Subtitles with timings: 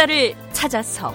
[0.00, 1.14] 역사를 찾아서.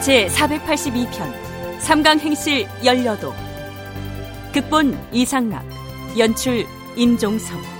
[0.00, 3.34] 제 482편 삼강행실 열려도.
[4.54, 5.66] 극본 이상락
[6.16, 6.64] 연출
[6.96, 7.77] 임종성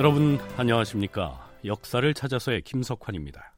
[0.00, 1.46] 여러분 안녕하십니까?
[1.66, 3.52] 역사를 찾아서의 김석환입니다.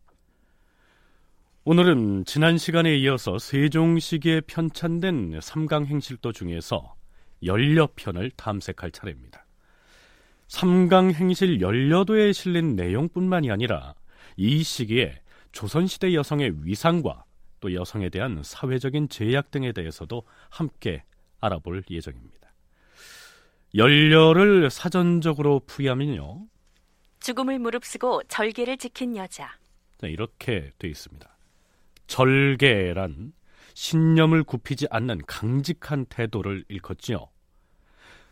[1.62, 6.96] 오늘은 지난 시간에 이어서 세종 시기에 편찬된 삼강 행실도 중에서
[7.44, 9.46] 연려편을 탐색할 차례입니다.
[10.48, 13.94] 삼강 행실 연려도에 실린 내용뿐만이 아니라
[14.36, 17.22] 이 시기에 조선시대 여성의 위상과
[17.60, 21.04] 또 여성에 대한 사회적인 제약 등에 대해서도 함께
[21.38, 22.41] 알아볼 예정입니다.
[23.74, 26.46] 연려를 사전적으로 풀이하면요.
[27.20, 29.56] 죽음을 무릅쓰고 절개를 지킨 여자.
[30.00, 31.28] 네, 이렇게 돼 있습니다.
[32.06, 33.32] 절개란
[33.74, 37.28] 신념을 굽히지 않는 강직한 태도를 일컫지요.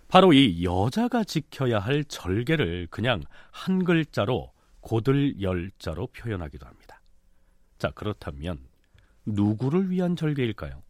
[0.09, 7.01] 바로 이 여자가 지켜야 할 절개를 그냥 한 글자로 고들 열자로 표현하기도 합니다.
[7.79, 8.59] 자, 그렇다면
[9.25, 10.83] 누구를 위한 절개일까요?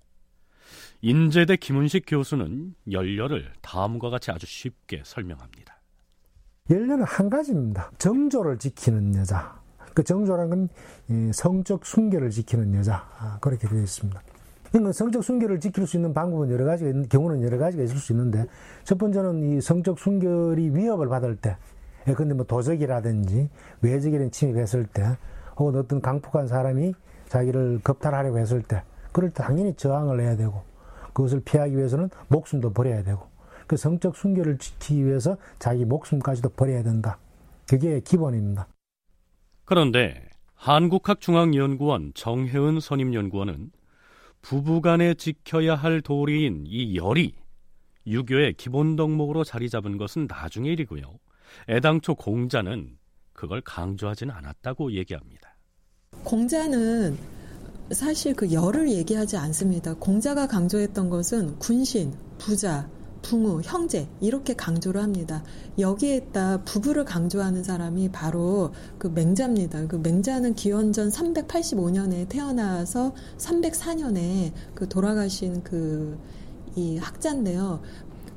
[1.02, 5.80] 인제대 김은식 교수는 연려를 다음과 같이 아주 쉽게 설명합니다.
[6.70, 7.90] 연려는 한 가지입니다.
[7.98, 9.60] 정조를 지키는 여자.
[9.94, 10.68] 그 정조란 건
[11.32, 13.08] 성적 순결을 지키는 여자.
[13.18, 14.22] 아, 그렇게 되어 있습니다.
[14.92, 18.46] 성적 순결을 지킬 수 있는 방법은 여러 가지가 있는 경우는 여러 가지가 있을 수 있는데
[18.84, 21.56] 첫 번째는 이 성적 순결이 위협을 받을 때,
[22.06, 23.50] 예, 근데 뭐 도적이라든지
[23.82, 25.18] 외적인 침입했을 때,
[25.56, 26.94] 혹은 어떤 강폭한 사람이
[27.28, 30.62] 자기를 겁탈하려고 했을 때, 그럴 때 당연히 저항을 해야 되고
[31.12, 33.28] 그것을 피하기 위해서는 목숨도 버려야 되고
[33.66, 37.18] 그 성적 순결을 지키기 위해서 자기 목숨까지도 버려야 된다.
[37.68, 38.66] 그게 기본입니다.
[39.64, 43.70] 그런데 한국학중앙연구원 정혜은 선임연구원은
[44.42, 47.34] 부부간에 지켜야 할 도리인 이 열이
[48.06, 51.02] 유교의 기본 덕목으로 자리 잡은 것은 나중의 일이고요.
[51.68, 52.98] 애당초 공자는
[53.32, 55.56] 그걸 강조하지는 않았다고 얘기합니다.
[56.24, 57.16] 공자는
[57.92, 59.94] 사실 그 열을 얘기하지 않습니다.
[59.94, 62.88] 공자가 강조했던 것은 군신, 부자,
[63.22, 65.42] 붕우, 형제 이렇게 강조를 합니다.
[65.78, 69.88] 여기에다 부부를 강조하는 사람이 바로 그 맹자입니다.
[69.88, 76.18] 그 맹자는 기원전 385년에 태어나서 304년에 그 돌아가신 그
[76.76, 77.80] 이 학자인데요.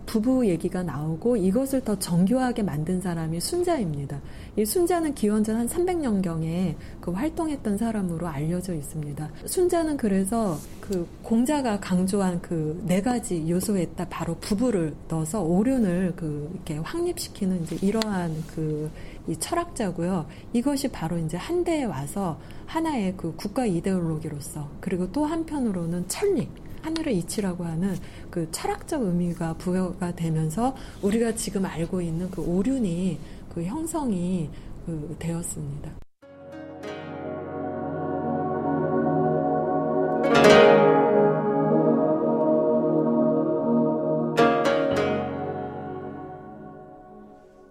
[0.06, 4.20] 부부 얘기가 나오고 이것을 더 정교하게 만든 사람이 순자입니다.
[4.56, 9.30] 이 순자는 기원전 한 300년경에 그 활동했던 사람으로 알려져 있습니다.
[9.46, 16.78] 순자는 그래서 그 공자가 강조한 그 네 가지 요소에다 바로 부부를 넣어서 오륜을 그 이렇게
[16.78, 18.90] 확립시키는 이제 이러한 그
[19.28, 20.26] 이 철학자고요.
[20.52, 26.50] 이것이 바로 이제 한대에 와서 하나의 그 국가 이데올로기로서 그리고 또 한편으로는 천리
[26.84, 27.96] 하늘의 이치라고 하는
[28.30, 33.18] 그 철학적 의미가 부여가 되면서 우리가 지금 알고 있는 그 오륜이
[33.54, 34.50] 그 형성이
[34.86, 35.92] 그 되었습니다.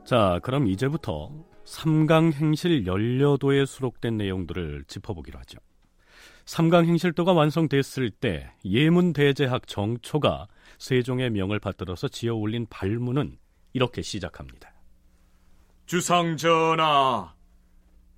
[0.05, 1.31] 자, 그럼 이제부터
[1.65, 5.59] 삼강행실 연려도에 수록된 내용들을 짚어보기로 하죠.
[6.45, 10.49] 삼강 행실도가 완성됐을 때 예문 대제학 정초가
[10.79, 13.39] 세종의 명을 받들어서 지어 올린 발문은
[13.73, 14.73] 이렇게 시작합니다.
[15.87, 17.35] 주상전하,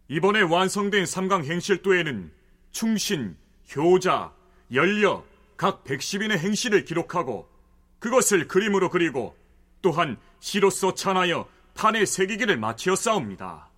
[0.09, 2.33] 이번에 완성된 삼강 행실도에는
[2.71, 3.37] 충신,
[3.75, 4.33] 효자,
[4.73, 5.25] 연려
[5.57, 7.49] 각 110인의 행실을 기록하고
[7.99, 9.37] 그것을 그림으로 그리고
[9.81, 13.71] 또한 시로써 찬하여 판에 새기기를 마치었사옵니다.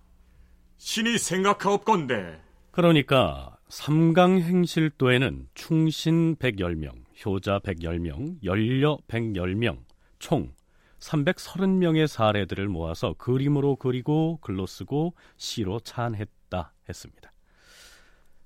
[0.77, 2.41] 신이 생각하옵건대
[2.71, 6.91] 그러니까 삼강행실도에는 충신 110명,
[7.25, 9.83] 효자 110명, 연려 110명,
[10.19, 10.53] 총
[10.99, 17.33] 330명의 사례들을 모아서 그림으로 그리고 글로 쓰고 시로 찬했다 했습니다.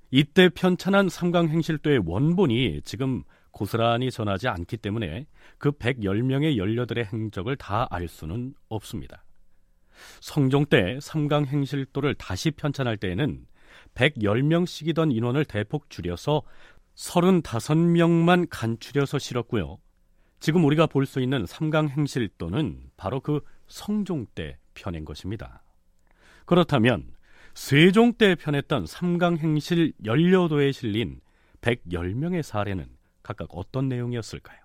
[0.10, 5.28] 이때 편찬한 삼강행실도의 원본이 지금 고스란히 전하지 않기 때문에
[5.58, 9.24] 그 110명의 연려들의 행적을 다 알 수는 없습니다.
[10.20, 13.46] 성종 때 삼강행실도를 다시 편찬할 때에는
[13.96, 16.44] 110명씩이던 인원을 대폭 줄여서
[16.96, 19.80] 35명만 간추려서 실었고요.
[20.40, 25.64] 지금 우리가 볼 수 있는 삼강행실도는 바로 그 성종 때 펴낸 것입니다.
[26.46, 27.06] 그렇다면
[27.54, 31.20] 세종 때 편했던 삼강행실 연려도에 실린
[31.62, 32.86] 110명의 사례는
[33.24, 34.58] 각각 어떤 내용이었을까요?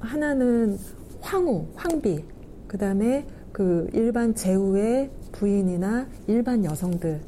[0.00, 0.76] 하나는
[1.20, 2.24] 황후, 황비,
[2.66, 7.20] 그 다음에 그 일반 제후의 부인이나 일반 여성들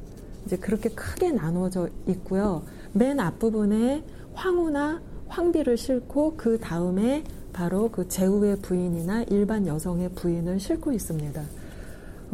[0.47, 2.63] 이제 그렇게 크게 나누어져 있고요.
[2.93, 4.05] 맨 앞부분에
[4.35, 11.43] 황후나 황비를 싣고 그 다음에 바로 그 제후의 부인이나 일반 여성의 부인을 싣고 있습니다.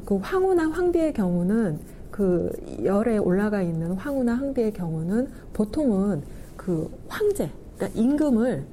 [0.04, 1.80] 그 황후나 황비의 경우는
[2.10, 6.22] 그 열에 올라가 있는 황후나 황비의 경우는 보통은
[6.56, 8.64] 그 황제, 그러니까 임금을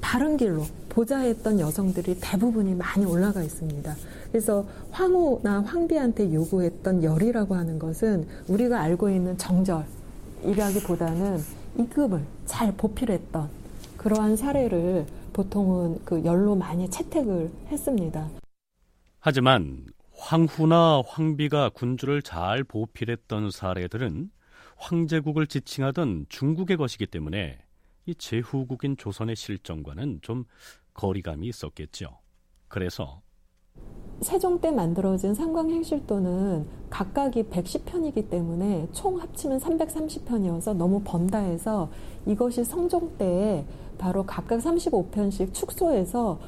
[0.00, 3.94] 다른 길로 보좌했던 여성들이 대부분이 많이 올라가 있습니다.
[4.30, 11.38] 그래서 황후나 황비한테 요구했던 열이라고 하는 것은 우리가 알고 있는 정절이라기보다는
[11.76, 13.48] 임금을 잘 보필했던
[13.96, 18.28] 그러한 사례를 보통은 그 열로 많이 채택을 했습니다.
[19.20, 24.30] 하지만 황후나 황비가 군주를 잘 보필했던 사례들은
[24.76, 27.58] 황제국을 지칭하던 중국의 것이기 때문에
[28.06, 30.44] 이 제후국인 조선의 실정과는 좀
[30.94, 32.18] 거리감이 있었겠죠.
[32.68, 33.22] 그래서
[34.20, 41.88] 세종 때 만들어진 상광행실도는 각각이 110편이기 때문에 총 합치면 330편이어서 너무 번다 해서
[42.26, 43.64] 이것이 성종 때에
[43.96, 46.38] 바로 각각 35편씩 축소해서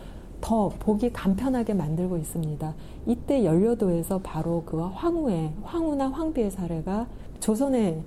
[0.40, 2.74] 더 보기 간편하게 만들고 있습니다.
[3.06, 7.06] 이때 연료도에서 바로 그 황후의 황후나 황비의 사례가
[7.40, 8.02] 조선의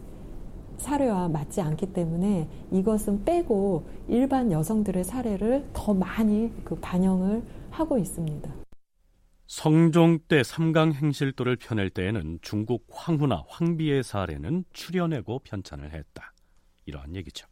[0.78, 8.63] 사례와 맞지 않기 때문에 이것은 빼고 일반 여성들의 사례를 더 많이 그 반영을 하고 있습니다.
[9.48, 16.34] 성종 때 삼강 행실도를 펴낼 때에는 중국 황후나 황비의 사례는 추려내고 편찬을 했다.
[16.86, 17.48] 이러한 얘기죠.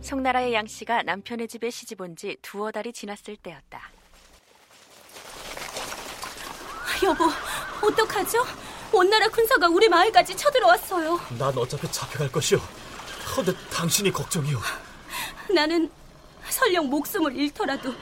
[0.00, 3.80] 송나라의 양 씨가 남편의 집에 시집 온 지 두어 달이 지났을 때였다.
[7.04, 7.24] 여보,
[7.86, 8.38] 어떡하죠?
[8.94, 11.20] 원나라 군사가 우리 마을까지 쳐들어왔어요.
[11.38, 12.60] 난 어차피 잡혀갈 것이오.
[13.34, 14.58] 근데 당신이 걱정이오.
[15.54, 15.90] 나는
[16.48, 17.92] 설령 목숨을 잃더라도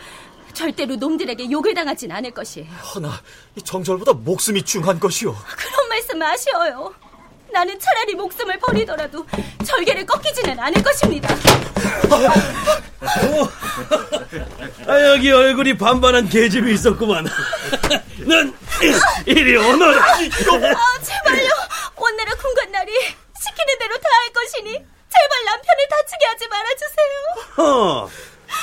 [0.52, 2.70] 절대로 놈들에게 욕을 당하진 않을 것이에요.
[2.70, 3.22] 허나
[3.64, 5.34] 정절보다 목숨이 중한 것이오.
[5.34, 6.94] 그런 말씀 마시어요.
[7.52, 9.26] 나는 차라리 목숨을 버리더라도
[9.64, 11.34] 절개를 꺾이지는 않을 것입니다.
[14.86, 17.26] 아, 여기 얼굴이 반반한 계집이 있었구만.
[18.26, 18.54] 넌
[19.26, 20.02] 이리 오너라.
[20.02, 20.18] 아,
[21.02, 21.48] 제발요.
[21.96, 22.92] 원나라 군관 날이
[23.40, 27.66] 시키는 대로 다 할 것이니 제발 남편을 다치게 하지 말아주세요.
[27.68, 28.10] 어,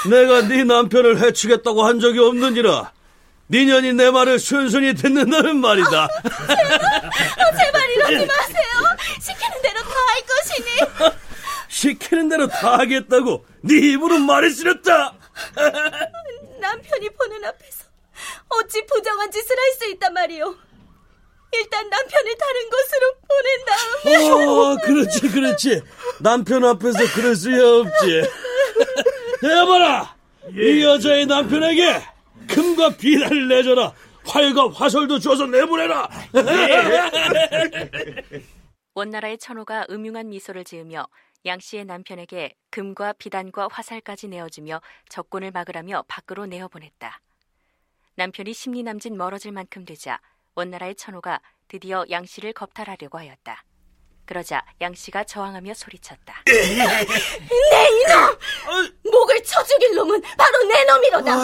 [0.09, 2.91] 내가 네 남편을 해치겠다고 한 적이 없느니라.
[3.47, 5.89] 네 년이 내 말을 순순히 듣는다는 말이다.
[6.03, 6.07] 아,
[6.47, 8.78] 제발, 제발 이러지 마세요.
[9.21, 11.15] 시키는 대로 다 할 것이니.
[11.69, 15.13] 시키는 대로 다 하겠다고 네 입으로 말했으렸다.
[16.59, 17.85] 남편이 보는 앞에서
[18.49, 20.55] 어찌 부정한 짓을 할 수 있단 말이오.
[21.51, 24.29] 일단 남편을 다른 곳으로 보낸 다음에.
[24.29, 25.81] 어, 그렇지, 그렇지.
[26.19, 28.23] 남편 앞에서 그럴 수야 없지.
[29.43, 30.15] 해봐라.
[30.55, 32.03] 이 여자의 남편에게
[32.49, 33.93] 금과 비단을 내줘라.
[34.25, 36.07] 활과 화살도 줘서 내보내라.
[38.99, 41.07] 원나라의 천호가 음흉한 미소를 지으며
[41.45, 47.21] 양 씨의 남편에게 금과 비단과 화살까지 내어주며 적군을 막으라며 밖으로 내어보냈다.
[48.15, 50.19] 남편이 심리남짓 멀어질 만큼 되자
[50.55, 51.39] 원나라의 천호가
[51.69, 53.63] 드디어 양 씨를 겁탈하려고 하였다.
[54.25, 56.43] 그러자 양 씨가 저항하며 소리쳤다.
[56.45, 56.57] 내
[58.03, 58.98] 이놈!
[59.11, 61.35] 목을 쳐 죽일 놈은 바로 내 놈이로다.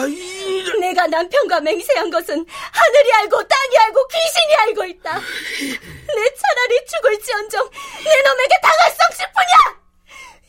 [0.80, 5.18] 내가 남편과 맹세한 것은 하늘이 알고 땅이 알고 귀신이 알고 있다.
[5.18, 7.70] 내 차라리 죽을지언정
[8.04, 9.86] 내 놈에게 당할 성식뿐이야.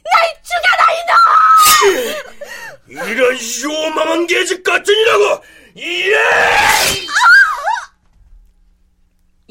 [0.09, 0.87] 날 죽여라
[2.93, 3.09] 이놈!
[3.09, 5.43] 이런 요망한 계집 같으니라고!
[5.75, 6.17] 이래!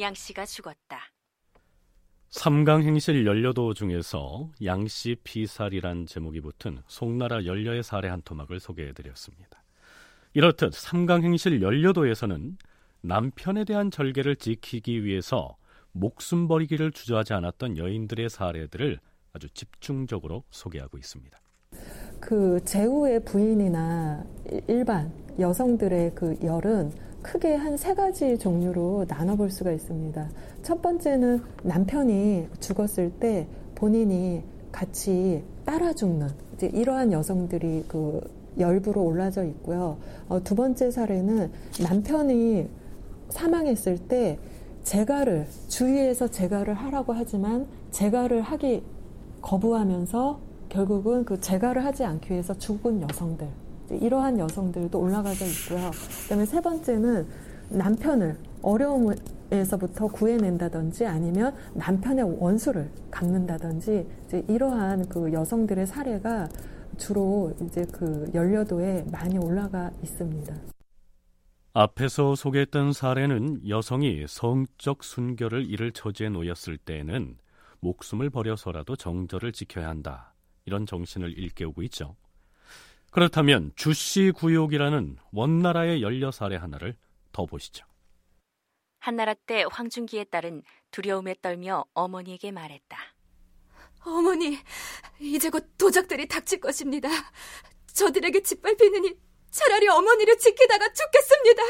[0.00, 1.10] 양 씨가 죽었다.
[2.36, 9.64] 삼강행실 연려도 중에서 양씨 피살이란 제목이 붙은 송나라 연려의 사례 한 토막을 소개해드렸습니다.
[10.34, 12.58] 이렇듯 삼강행실 연려도에서는
[13.00, 15.56] 남편에 대한 절개를 지키기 위해서
[15.92, 19.00] 목숨 버리기를 주저하지 않았던 여인들의 사례들을
[19.32, 21.40] 아주 집중적으로 소개하고 있습니다.
[22.20, 24.26] 그 제후의 부인이나
[24.68, 30.28] 일반 여성들의 그 열은 크게 한 세 가지 종류로 나눠볼 수가 있습니다.
[30.62, 34.42] 첫 번째는 남편이 죽었을 때 본인이
[34.72, 38.20] 같이 따라 죽는 이제 이러한 여성들이 그
[38.58, 39.98] 열부로 올라져 있고요.
[40.28, 41.50] 어, 두 번째 사례는
[41.82, 42.68] 남편이
[43.28, 44.38] 사망했을 때
[44.84, 48.82] 재가를 주위에서 재가를 하라고 하지만 재가를 하기
[49.42, 53.48] 거부하면서 결국은 그 재가를 하지 않기 위해서 죽은 여성들
[53.90, 55.90] 이러한 여성들도 올라가져 있고요.
[56.22, 57.26] 그다음에 세 번째는
[57.70, 59.16] 남편을 어려움을
[59.50, 66.48] 에서부터 구해낸다든지 아니면 남편의 원수를 갚는다든지 이제 이러한 그 여성들의 사례가
[66.96, 70.54] 주로 이제 그 연료도에 많이 올라가 있습니다.
[71.74, 77.36] 앞에서 소개했던 사례는 여성이 성적 순결을 잃을 처지에 놓였을 때에는
[77.80, 80.32] 목숨을 버려서라도 정절을 지켜야 한다.
[80.64, 82.16] 이런 정신을 일깨우고 있죠.
[83.16, 86.98] 그렇다면 주씨 구욕이라는 원나라의 연려 사례 하나를
[87.32, 87.86] 더 보시죠.
[88.98, 92.98] 한나라 때 황중기의 딸은 두려움에 떨며 어머니에게 말했다.
[94.04, 94.58] 어머니,
[95.18, 97.08] 이제 곧 도적들이 닥칠 것입니다.
[97.94, 99.18] 저들에게 짓밟히느니
[99.48, 101.62] 차라리 어머니를 지키다가 죽겠습니다.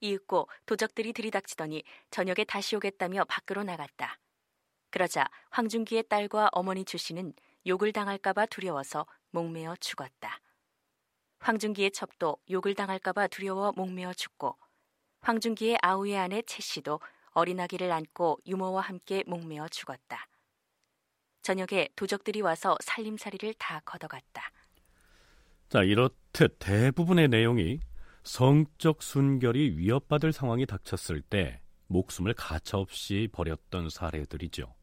[0.00, 4.18] 이윽고 도적들이 들이닥치더니 저녁에 다시 오겠다며 밖으로 나갔다.
[4.88, 7.34] 그러자 황중기의 딸과 어머니 주씨는
[7.66, 10.40] 욕을 당할까봐 두려워서 목매어 죽었다.
[11.38, 14.56] 황중기의 첩도 욕을 당할까봐 두려워 목매어 죽고
[15.20, 17.00] 황중기의 아우의 아내 채 씨도
[17.32, 20.26] 어린 아기를 안고 유모와 함께 목매어 죽었다.
[21.42, 24.50] 저녁에 도적들이 와서 살림살이를 다 걷어갔다.
[25.68, 27.80] 자, 이렇듯 대부분의 내용이
[28.22, 34.74] 성적 순결이 위협받을 상황이 닥쳤을 때 목숨을 가차없이 버렸던 사례들이죠.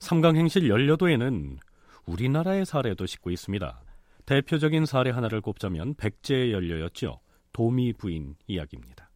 [0.00, 1.58] 삼강행실 연려도에는
[2.06, 3.82] 우리나라의 사례도 싣고 있습니다.
[4.30, 7.18] 대표적인 사례 하나를 꼽자면 백제의 연려였죠.
[7.52, 9.10] 도미 부인 이야기입니다.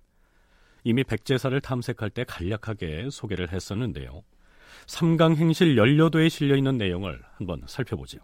[0.83, 4.25] 이미 백제사를 탐색할 때 간략하게 소개를 했었는데요.
[4.88, 8.18] 삼강행실 연려도에 실려 있는 내용을 한번 살펴보죠.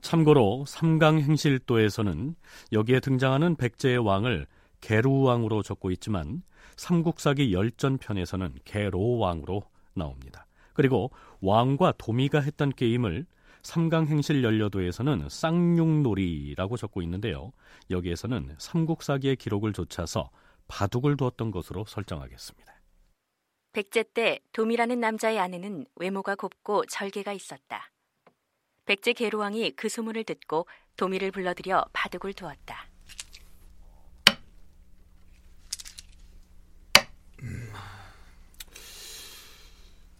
[0.00, 2.34] 참고로 삼강행실도에서는
[2.72, 4.48] 여기에 등장하는 백제의 왕을
[4.80, 6.42] 게루왕으로 적고 있지만
[6.74, 9.62] 삼국사기 열전편에서는 게로왕으로
[9.94, 10.48] 나옵니다.
[10.72, 13.24] 그리고 왕과 도미가 했던 게임을
[13.64, 17.52] 삼강행실 연려도에서는 쌍용놀이라고 적고 있는데요.
[17.90, 20.30] 여기에서는 삼국사기의 기록을 좇아서
[20.68, 22.72] 바둑을 두었던 것으로 설정하겠습니다.
[23.72, 27.90] 백제 때 도미라는 남자의 아내는 외모가 곱고 절개가 있었다.
[28.84, 30.66] 백제 계로왕이 그 소문을 듣고
[30.96, 32.86] 도미를 불러들여 바둑을 두었다.
[37.40, 37.72] 음.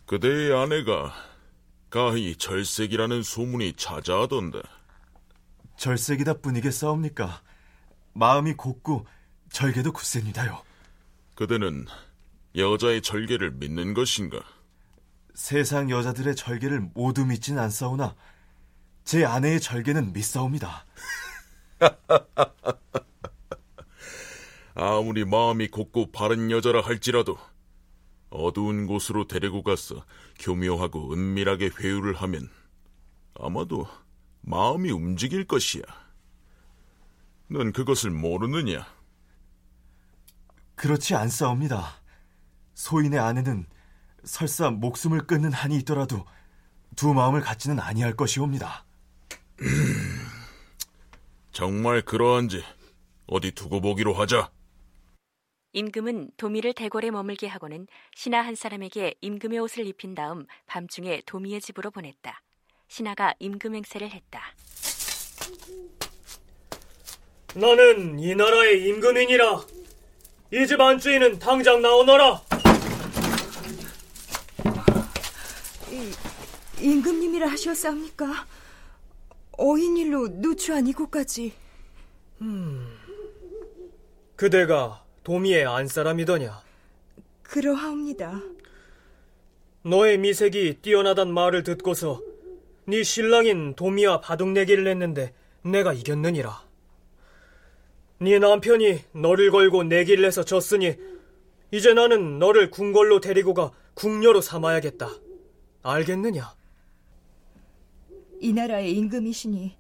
[0.07, 1.34] 그대의 아내가
[1.95, 4.61] 가히 절색이라는 소문이 자자하던데.
[5.77, 7.41] 절색이다 뿐이겠사옵니까?
[8.15, 9.07] 마음이 곱고
[9.53, 10.61] 절개도 굳셉니다요.
[11.37, 11.87] 그대는
[12.57, 14.41] 여자의 절개를 믿는 것인가?
[15.35, 18.17] 세상 여자들의 절개를 모두 믿진 않사오나
[19.05, 20.87] 제 아내의 절개는 믿사옵니다.
[24.75, 27.39] 아무리 마음이 곱고 바른 여자라 할지라도
[28.35, 30.05] 어두운 곳으로 데리고 가서
[30.41, 32.51] 교묘하고 은밀하게 회유를 하면
[33.35, 33.87] 아마도
[34.41, 35.83] 마음이 움직일 것이야.
[37.49, 38.87] 넌 그것을 모르느냐?
[40.75, 42.03] 그렇지 않사옵니다.
[42.75, 43.67] 소인의 아내는
[44.25, 46.25] 설사 목숨을 끊는 한이 있더라도
[46.97, 48.85] 두 마음을 갖지는 아니할 것이옵니다.
[51.53, 52.65] 정말 그러한지
[53.27, 54.51] 어디 두고 보기로 하자.
[55.75, 61.91] 임금은 도미를 대궐에 머물게 하고는 신하 한 사람에게 임금의 옷을 입힌 다음 밤중에 도미의 집으로
[61.91, 62.41] 보냈다.
[62.89, 64.41] 신하가 임금 행세를 했다.
[67.55, 69.65] 나는 이 나라의 임금이니라.
[70.53, 72.41] 이 집 안주인은 당장 나오너라.
[75.91, 78.47] 이, 임금님이라 하셨사옵니까?
[79.59, 81.53] 어인 일로 누추한 이곳까지.
[82.43, 82.97] 음,
[84.37, 86.63] 그대가 도미의 안사람이더냐?
[87.43, 88.41] 그러하옵니다.
[89.83, 92.21] 너의 미색이 뛰어나단 말을 듣고서
[92.87, 96.63] 네 신랑인 도미와 바둑 내기를 했는데 내가 이겼느니라.
[98.19, 100.95] 네 남편이 너를 걸고 내기를 해서 졌으니
[101.71, 105.09] 이제 나는 너를 궁궐로 데리고 가 궁녀로 삼아야겠다.
[105.83, 106.55] 알겠느냐?
[108.41, 109.77] 이 나라의 임금이시니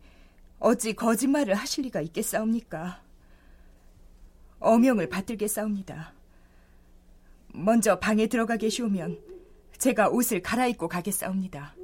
[0.58, 3.03] 어찌 거짓말을 하실 리가 있겠사옵니까?
[4.64, 6.12] 어명을 받들겠사옵니다.
[7.48, 9.18] 먼저 방에 들어가 계시오면
[9.78, 11.74] 제가 옷을 갈아입고 가겠사옵니다.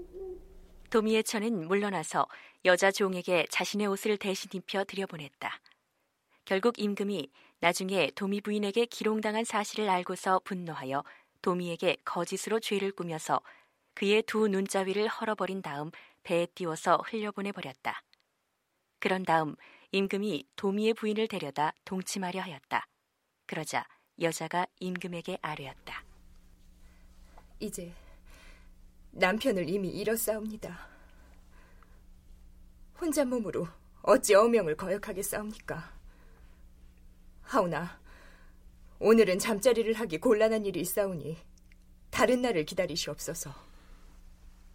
[0.91, 2.27] 도미의 처는 물러나서
[2.65, 5.61] 여자 종에게 자신의 옷을 대신 입혀 들여보냈다.
[6.45, 11.05] 결국 임금이 나중에 도미 부인에게 기롱당한 사실을 알고서 분노하여
[11.43, 13.41] 도미에게 거짓으로 죄를 꾸며서
[13.95, 15.91] 그의 두 눈자위를 헐어버린 다음
[16.23, 18.03] 배에 띄워서 흘려보내 버렸다.
[18.99, 19.57] 그런 다음
[19.93, 22.87] 임금이 도미의 부인을 데려다 동침하려 하였다.
[23.47, 23.85] 그러자
[24.21, 26.05] 여자가 임금에게 아뢰었다.
[27.59, 27.93] 이제
[29.11, 30.89] 남편을 이미 잃었사옵니다.
[33.01, 33.67] 혼자 몸으로
[34.03, 35.93] 어찌 어명을 거역하겠사옵니까?
[37.43, 38.01] 하오나
[39.01, 41.37] 오늘은 잠자리를 하기 곤란한 일이 있사오니
[42.11, 43.53] 다른 날을 기다리시옵소서.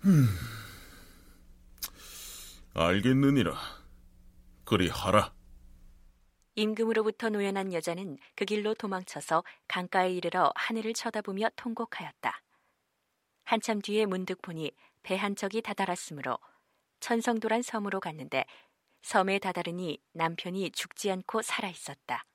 [0.05, 0.27] 음,
[2.73, 3.84] 알겠느니라.
[4.65, 5.33] 그리 하라.
[6.55, 12.41] 임금으로부터 노연한 여자는 그 길로 도망쳐서 강가에 이르러 하늘을 쳐다보며 통곡하였다.
[13.43, 14.71] 한참 뒤에 문득 보니
[15.03, 16.39] 배 한 척이 다다랐으므로
[16.99, 18.45] 천성도란 섬으로 갔는데
[19.03, 22.25] 섬에 다다르니 남편이 죽지 않고 살아 있었다.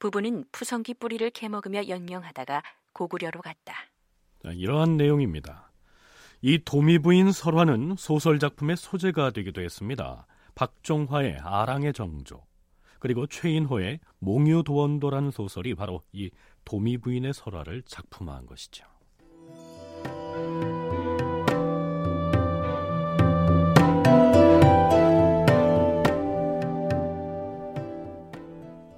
[0.00, 3.74] 부부는 푸성기 뿌리를 캐먹으며 연명하다가 고구려로 갔다.
[4.42, 5.70] 이러한 내용입니다.
[6.42, 10.26] 이 도미부인 설화는 소설 작품의 소재가 되기도 했습니다.
[10.54, 12.44] 박종화의 아랑의 정조,
[12.98, 16.30] 그리고 최인호의 몽유도원도라는 소설이 바로 이
[16.64, 18.86] 도미 부인의 설화를 작품화한 것이죠.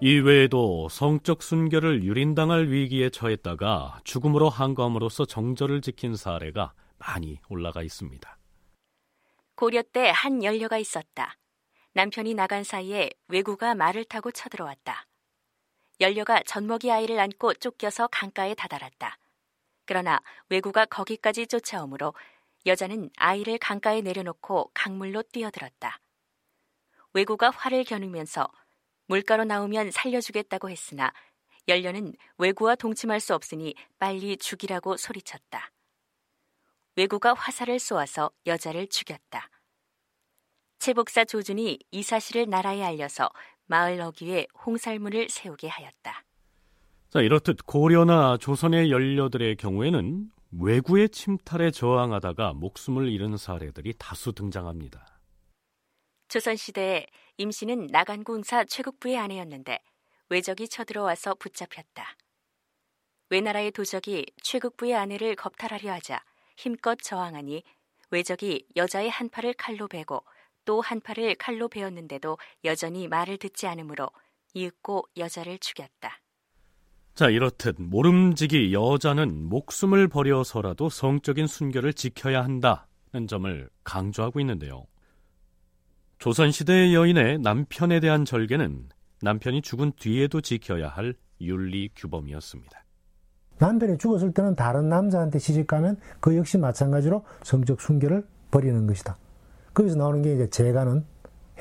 [0.00, 8.38] 이외에도 성적 순결을 유린당할 위기에 처했다가 죽음으로 한감으로써 정절을 지킨 사례가 많이 올라가 있습니다.
[9.56, 11.34] 고려 때 한 연려가 있었다.
[11.97, 15.07] 남편이 나간 사이에 외구가 말을 타고 쳐들어왔다.
[16.03, 19.17] 연려가 젖먹이 아이를 안고 쫓겨서 강가에 다다랐다.
[19.87, 22.12] 그러나 외구가 거기까지 쫓아오므로
[22.67, 25.99] 여자는 아이를 강가에 내려놓고 강물로 뛰어들었다.
[27.15, 28.47] 외구가 화를 겨누면서
[29.07, 31.15] 물가로 나오면 살려주겠다고 했으나
[31.67, 35.73] 연려는 외구와 동침할 수 없으니 빨리 죽이라고 소리쳤다.
[36.97, 39.49] 외구가 화살을 쏘아서 여자를 죽였다.
[40.78, 43.28] 채복사 조준이 이 사실을 나라에 알려서
[43.66, 46.25] 마을 어귀에 홍살문을 세우게 하였다.
[47.11, 55.06] 자, 이렇듯 고려나 조선의 연료들의 경우에는 외구의 침탈에 저항하다가 목숨을 잃은 사례들이 다수 등장합니다.
[56.28, 57.06] 조선시대에
[57.37, 59.78] 임씨는 나간궁사 최국부의 아내였는데
[60.28, 62.17] 외적이 쳐들어와서 붙잡혔다.
[63.30, 66.23] 외나라의 도적이 최국부의 아내를 겁탈하려 하자
[66.56, 67.62] 힘껏 저항하니
[68.10, 70.25] 외적이 여자의 한 팔을 칼로 베고
[70.67, 74.11] 또 한 팔을 칼로 베었는데도 여전히 말을 듣지 않으므로
[74.52, 76.21] 이윽고 여자를 죽였다.
[77.15, 84.87] 자, 이렇듯 모름지기 여자는 목숨을 버려서라도 성적인 순결을 지켜야 한다는 점을 강조하고 있는데요.
[86.19, 88.91] 조선시대의 여인의 남편에 대한 절개는
[89.23, 92.85] 남편이 죽은 뒤에도 지켜야 할 윤리 규범이었습니다.
[93.59, 99.17] 남편이 죽었을 때는 다른 남자한테 시집가면 그 역시 마찬가지로 성적 순결을 버리는 것이다.
[99.76, 101.04] 거기서 나오는 게 이제 재가는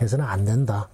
[0.02, 0.88] 해서는 안 된다.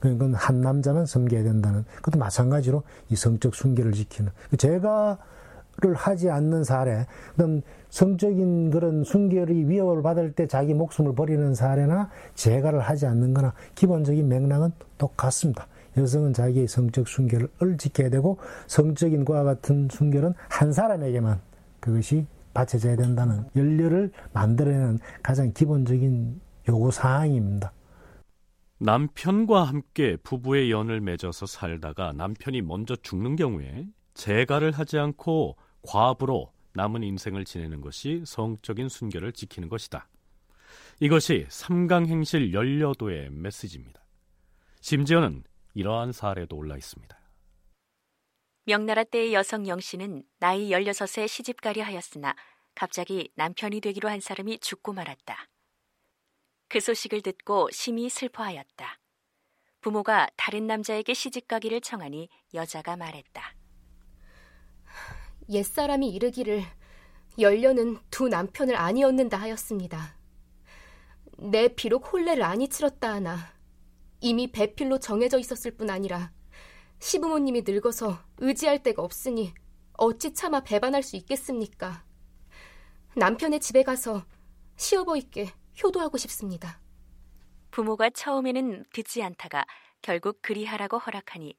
[0.00, 7.06] 그러니까 한 남자만 섬겨야 된다는 그것도 마찬가지로 이 성적 순결을 지키는 재가를 하지 않는 사례,
[7.32, 13.54] 그다음 성적인 그런 순결이 위협을 받을 때 자기 목숨을 버리는 사례나 재가를 하지 않는 거나
[13.76, 15.68] 기본적인 맥락은 똑같습니다.
[15.96, 21.38] 여성은 자기의 성적 순결을 지켜야 되고 성적인 것과 같은 순결은 한 사람에게만
[21.78, 27.72] 그것이 바쳐져야 된다는 연료를 만들어내는 가장 기본적인 요구 사항입니다.
[28.78, 37.02] 남편과 함께 부부의 연을 맺어서 살다가 남편이 먼저 죽는 경우에 재가를 하지 않고 과부로 남은
[37.02, 40.08] 인생을 지내는 것이 성적인 순결을 지키는 것이다.
[41.00, 44.02] 이것이 삼강행실 연려도의 메시지입니다.
[44.80, 47.18] 심지어는 이러한 사례도 올라 있습니다.
[48.66, 52.34] 명나라 때의 여성 영씨는 나이 16에 시집가려 하였으나
[52.74, 55.36] 갑자기 남편이 되기로 한 사람이 죽고 말았다.
[56.74, 58.98] 그 소식을 듣고 심히 슬퍼하였다.
[59.80, 63.54] 부모가 다른 남자에게 시집가기를 청하니 여자가 말했다.
[65.50, 66.64] 옛사람이 이르기를
[67.38, 70.18] 연려는 두 남편을 아니었는다 하였습니다.
[71.38, 73.54] 내 비록 혼례를 아니 치렀다 하나
[74.20, 76.32] 이미 배필로 정해져 있었을 뿐 아니라
[76.98, 79.54] 시부모님이 늙어서 의지할 데가 없으니
[79.92, 82.04] 어찌 차마 배반할 수 있겠습니까?
[83.14, 84.24] 남편의 집에 가서
[84.74, 86.80] 시어버이께 효도하고 싶습니다.
[87.70, 89.64] 부모가 처음에는 듣지 않다가
[90.02, 91.54] 결국 그리하라고 허락하니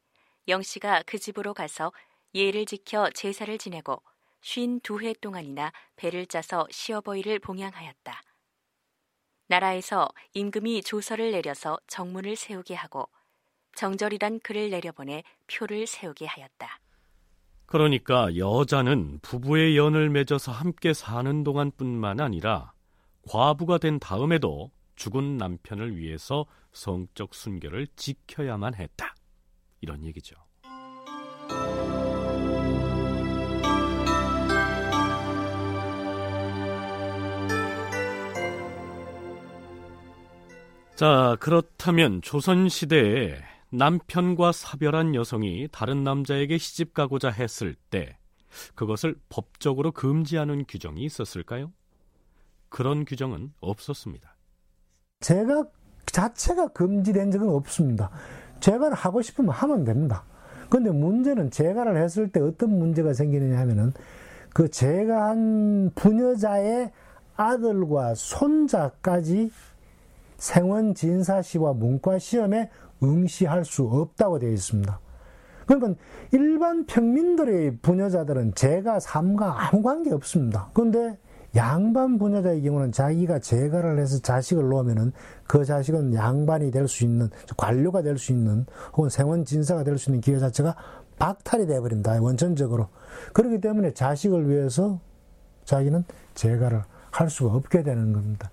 [0.48, 1.92] 영 씨가 그 집으로 가서
[2.34, 4.02] 예를 지켜 제사를 지내고
[4.42, 8.22] 쉰 두 해 동안이나 배를 짜서 시어버이를 봉양하였다.
[9.48, 13.10] 나라에서 임금이 조서를 내려서 정문을 세우게 하고
[13.76, 16.80] 정절이란 글을 내려보내 표를 세우게 하였다.
[17.66, 22.75] 그러니까 여자는 부부의 연을 맺어서 함께 사는 동안뿐만 아니라
[23.28, 29.16] 과부가 된 다음에도 죽은 남편을 위해서 성적 순결을 지켜야만 했다.
[29.82, 30.36] 이런 얘기죠.
[40.96, 43.38] 자, 그렇다면 조선시대에
[43.70, 48.18] 남편과 사별한 여성이 다른 남자에게 시집 가고자 했을 때
[48.76, 51.74] 그것을 법적으로 금지하는 규정이 있었을까요?
[52.76, 54.36] 그런 규정은 없었습니다.
[55.22, 55.64] 제가
[56.08, 58.12] 자체가 금지된 적은 없습니다.
[58.60, 60.26] 제가를 하고 싶으면 하면 됩니다.
[60.70, 63.94] 근데 문제는 제가를 했을 때 어떤 문제가 생기느냐 하면은
[64.54, 66.92] 그 제가 한 부녀자의
[67.38, 69.52] 아들과 손자까지
[70.36, 72.70] 생원 진사시와 문과 시험에
[73.02, 75.00] 응시할 수 없다고 되어 있습니다.
[75.66, 75.94] 그러니까
[76.34, 80.72] 일반 평민들의 부녀자들은 제가 삼과 아무 관계 없습니다.
[80.74, 81.18] 그런데
[81.56, 85.14] 양반 부녀자의 경우는 자기가 재가를 해서 자식을 놓으면은
[85.48, 88.66] 그 자식은 양반이 될 수 있는 관료가 될 수 있는
[88.96, 90.76] 혹은 생원 진사가 될 수 있는 기회 자체가
[91.18, 92.20] 박탈이 되어 버립니다.
[92.22, 92.90] 원천적으로.
[93.34, 95.00] 그렇기 때문에 자식을 위해서
[95.64, 98.52] 자기는 재가를 할 수가 없게 되는 겁니다.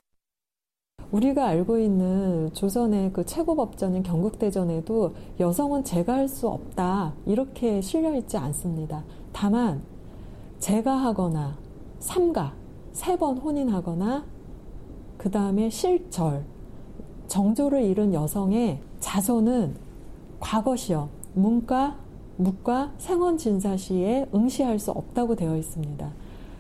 [1.10, 8.38] 우리가 알고 있는 조선의 그 최고 법전인 경국대전에도 여성은 제가할 수 없다 이렇게 실려 있지
[8.38, 9.04] 않습니다.
[9.32, 9.82] 다만
[10.60, 11.58] 제가하거나
[11.98, 12.54] 삼가
[12.92, 14.24] 세 번 혼인하거나
[15.18, 16.44] 그 다음에 실절
[17.28, 19.74] 정조를 잃은 여성의 자손은
[20.40, 21.96] 과거 시험 문과
[22.36, 26.10] 묵과 생원 진사 시에 응시할 수 없다고 되어 있습니다.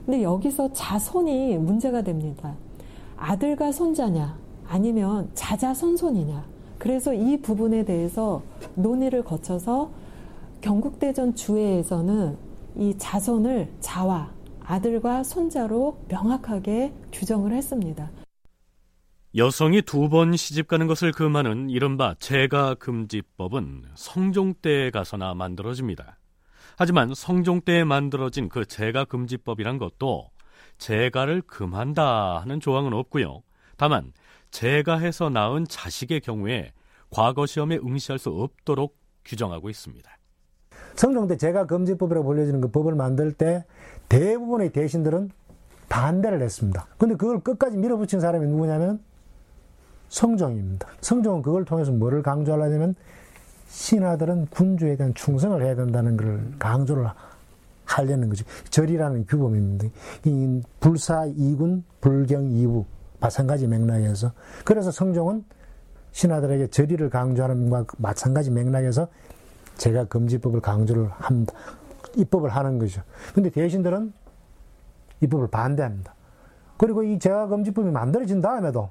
[0.06, 2.54] 근데 여기서 자손이 문제가 됩니다.
[3.16, 4.36] 아들과 손자냐,
[4.68, 6.44] 아니면 자자손손이냐.
[6.78, 8.42] 그래서 이 부분에 대해서
[8.74, 9.90] 논의를 거쳐서
[10.60, 12.36] 경국대전 주회에서는
[12.76, 14.30] 이 자손을 자와
[14.64, 18.10] 아들과 손자로 명확하게 규정을 했습니다.
[19.36, 26.18] 여성이 두 번 시집 가는 것을 금하는 이른바 재가 금지법은 성종 때에 가서나 만들어집니다.
[26.76, 30.30] 하지만 성종 때에 만들어진 그 재가 금지법이란 것도
[30.78, 33.42] 재가를 금한다 하는 조항은 없고요.
[33.78, 34.12] 다만
[34.50, 36.72] 재가해서 낳은 자식의 경우에
[37.10, 40.10] 과거 시험에 응시할 수 없도록 규정하고 있습니다.
[40.94, 43.64] 성종 때 재가 금지법이라고 불려지는 그 법을 만들 때
[44.12, 45.30] 대부분의 대신들은
[45.88, 46.86] 반대를 했습니다.
[46.98, 49.00] 근데 그걸 끝까지 밀어붙인 사람이 누구냐면
[50.10, 50.86] 성종입니다.
[51.00, 52.94] 성종은 그걸 통해서 뭐를 강조하려냐면
[53.68, 57.06] 신하들은 군주에 대한 충성을 해야 된다는 걸 강조를
[57.86, 58.44] 하려는 거죠.
[58.68, 59.86] 절이라는 규범입니다.
[60.26, 62.84] 이 불사 이군, 불경 이부
[63.18, 64.32] 마찬가지 맥락에서
[64.66, 65.42] 그래서 성종은
[66.10, 69.08] 신하들에게 절이를 강조하는 것과 마찬가지 맥락에서
[69.78, 71.54] 제가 금지법을 강조를 합니다.
[72.16, 73.02] 입법을 하는 거죠.
[73.34, 74.12] 근데 대신들은
[75.20, 76.14] 입법을 반대합니다.
[76.76, 78.90] 그리고 이 제가 금지법이 만들어진 다음에도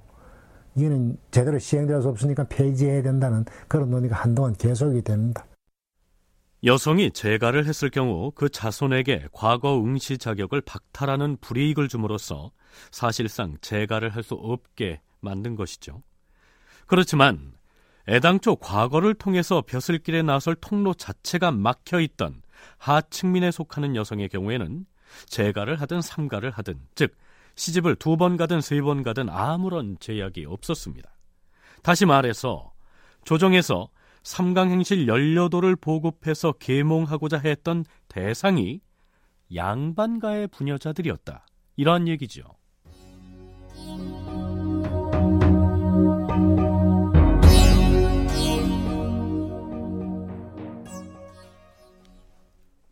[0.75, 5.45] 이거는 제대로 시행될 수 없으니까 폐지해야 된다는 그런 논의가 한동안 계속이 됩니다.
[6.63, 12.51] 여성이 재가를 했을 경우 그 자손에게 과거 응시 자격을 박탈하는 불이익을 줌으로써
[12.91, 16.03] 사실상 재가를 할 수 없게 만든 것이죠.
[16.85, 17.53] 그렇지만
[18.07, 22.41] 애당초 과거를 통해서 벼슬길에 나설 통로 자체가 막혀 있던
[22.77, 24.85] 하층민에 속하는 여성의 경우에는
[25.27, 27.15] 재가를 하든 삼가를 하든 즉
[27.55, 31.09] 시집을 두 번 가든 세 번 가든 아무런 제약이 없었습니다.
[31.83, 32.71] 다시 말해서
[33.25, 33.89] 조정에서
[34.23, 38.81] 삼강행실 연료도를 보급해서 계몽하고자 했던 대상이
[39.53, 41.45] 양반가의 부녀자들이었다.
[41.75, 42.43] 이러한 얘기죠.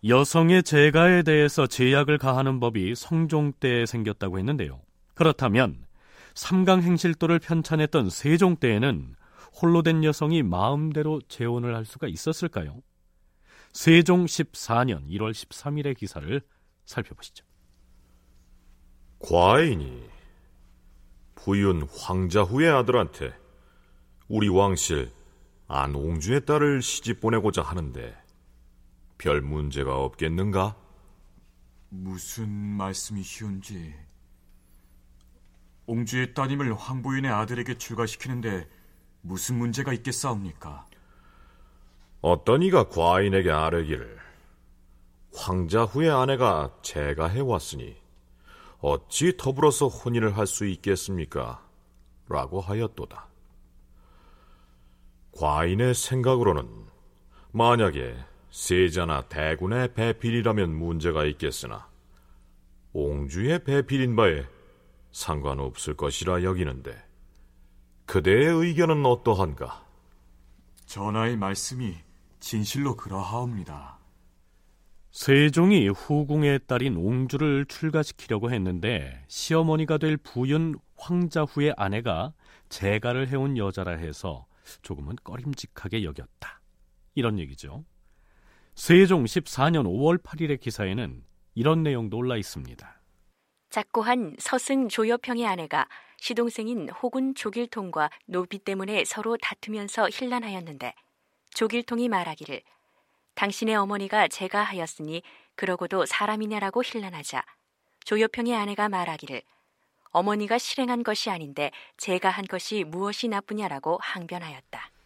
[0.07, 4.81] 여성의 재가에 대해서 제약을 가하는 법이 성종 때에 생겼다고 했는데요.
[5.13, 5.85] 그렇다면
[6.35, 9.15] 삼강 행실도를 편찬했던 세종 때에는
[9.61, 12.81] 홀로 된 여성이 마음대로 재혼을 할 수가 있었을까요?
[13.73, 16.41] 세종 14년 1월 13일의 기사를
[16.85, 17.45] 살펴보시죠.
[19.19, 20.07] 과인이
[21.35, 23.33] 부윤 황자후의 아들한테
[24.29, 25.11] 우리 왕실
[25.67, 28.15] 안옹주의 딸을 시집 보내고자 하는데
[29.19, 30.75] 별 문제가 없겠는가?
[31.89, 33.93] 무슨 말씀이시온지
[35.87, 38.69] 옹주의 따님을 황부인의 아들에게 출가시키는데
[39.21, 40.87] 무슨 문제가 있겠사옵니까?
[42.21, 44.17] 어떤 이가 과인에게 아뢰기를
[45.35, 47.97] 황자 후의 아내가 제가 해왔으니
[48.79, 51.61] 어찌 더불어서 혼인을 할 수 있겠습니까?
[52.29, 53.27] 라고 하였도다.
[55.33, 56.85] 과인의 생각으로는
[57.51, 58.15] 만약에
[58.59, 61.87] 세자나 대군의 배필이라면 문제가 있겠으나
[62.91, 64.45] 옹주의 배필인 바에
[65.13, 66.93] 상관없을 것이라 여기는데
[68.05, 69.87] 그대의 의견은 어떠한가?
[70.85, 71.95] 전하의 말씀이
[72.41, 73.97] 진실로 그러하옵니다.
[75.11, 82.33] 세종이 후궁의 딸인 옹주를 출가시키려고 했는데 시어머니가 될 부윤 황자후의 아내가
[82.67, 84.45] 재가를 해온 여자라 해서
[84.81, 86.61] 조금은 꺼림직하게 여겼다.
[87.15, 87.85] 이런 얘기죠.
[88.79, 91.21] 세종 14년 5월 8일의 기사에는
[91.53, 93.01] 이런 내용도 올라 있습니다.
[93.69, 100.93] 작고한 서승 조여평의 아내가 시동생인 호군 조길통과 노비 때문에 서로 다투면서 hir난하였는데
[101.53, 102.61] 조길통이 말하기를
[103.35, 105.23] 당신의 어머니가 제가 하였으니
[105.55, 107.43] 그러고도 사람이냐라고 hir난하자
[108.05, 109.41] 조여평의 아내가 말하기를
[110.11, 114.98] 어머니가 실행한 것이 아닌데 제가 한 것이 무엇이 나쁘냐라고 항변하였다.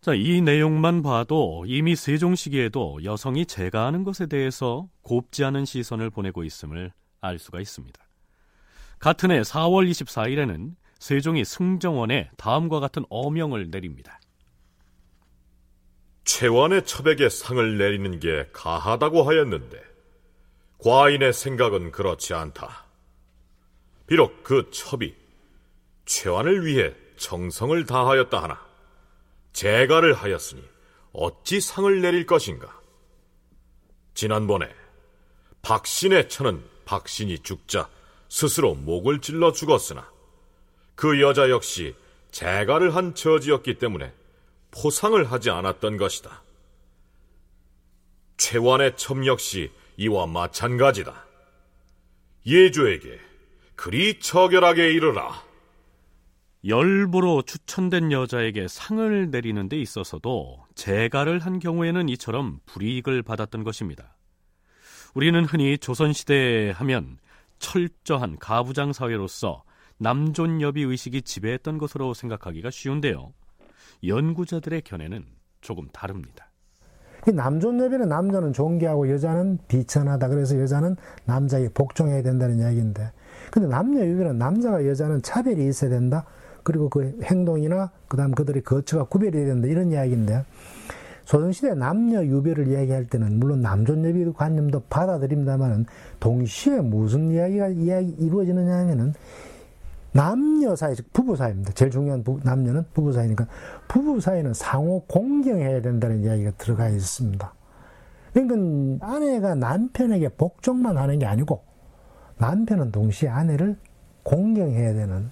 [0.00, 6.10] 자, 이 내용만 봐도 이미 세종 시기에도 여성이 제가 하는 것에 대해서 곱지 않은 시선을
[6.10, 8.00] 보내고 있음을 알 수가 있습니다.
[8.98, 14.20] 같은 해 4월 24일에는 세종이 승정원에 다음과 같은 어명을 내립니다.
[16.24, 19.80] 최완의 첩에게 상을 내리는 게 가하다고 하였는데
[20.78, 22.86] 과인의 생각은 그렇지 않다.
[24.06, 25.14] 비록 그 첩이
[26.04, 28.65] 최완을 위해 정성을 다하였다 하나
[29.56, 30.62] 재가를 하였으니
[31.14, 32.78] 어찌 상을 내릴 것인가?
[34.12, 34.68] 지난번에
[35.62, 37.88] 박신의 처는 박신이 죽자
[38.28, 40.12] 스스로 목을 찔러 죽었으나
[40.94, 41.96] 그 여자 역시
[42.32, 44.12] 재가를 한 처지였기 때문에
[44.72, 46.42] 포상을 하지 않았던 것이다.
[48.36, 51.24] 최완의 첨 역시 이와 마찬가지다.
[52.44, 53.18] 예주에게
[53.74, 55.45] 그리 처결하게 이르라.
[56.66, 64.16] 열보로 추천된 여자에게 상을 내리는 데 있어서도 재가를 한 경우에는 이처럼 불이익을 받았던 것입니다.
[65.14, 67.18] 우리는 흔히 조선시대 하면
[67.58, 69.62] 철저한 가부장 사회로서
[69.98, 73.32] 남존여비 의식이 지배했던 것으로 생각하기가 쉬운데요.
[74.04, 75.24] 연구자들의 견해는
[75.60, 76.50] 조금 다릅니다.
[77.26, 80.28] 남존여비는 남자는 존귀하고 여자는 비천하다.
[80.28, 83.10] 그래서 여자는 남자에게 복종해야 된다는 이야기인데,
[83.50, 86.24] 근데 남녀유비는 남자가 여자는 차별이 있어야 된다.
[86.66, 90.44] 그리고 그 행동이나 그다음 그들의 거처가 구별이 된다 이런 이야기인데
[91.24, 95.86] 조선시대 남녀 유별을 이야기할 때는 물론 남존여비 관념도 받아들입니다만은
[96.18, 99.14] 동시에 무슨 이야기가 이야기 이루어지느냐 하면은
[100.10, 101.72] 남녀 사이, 즉 부부 사이입니다.
[101.74, 103.46] 제일 중요한 부, 남녀는 부부 사이니까
[103.86, 107.52] 부부 사이는 상호 공경해야 된다는 이야기가 들어가 있습니다.
[108.32, 111.62] 그러니까 아내가 남편에게 복종만 하는 게 아니고
[112.38, 113.76] 남편은 동시에 아내를
[114.24, 115.30] 공경해야 되는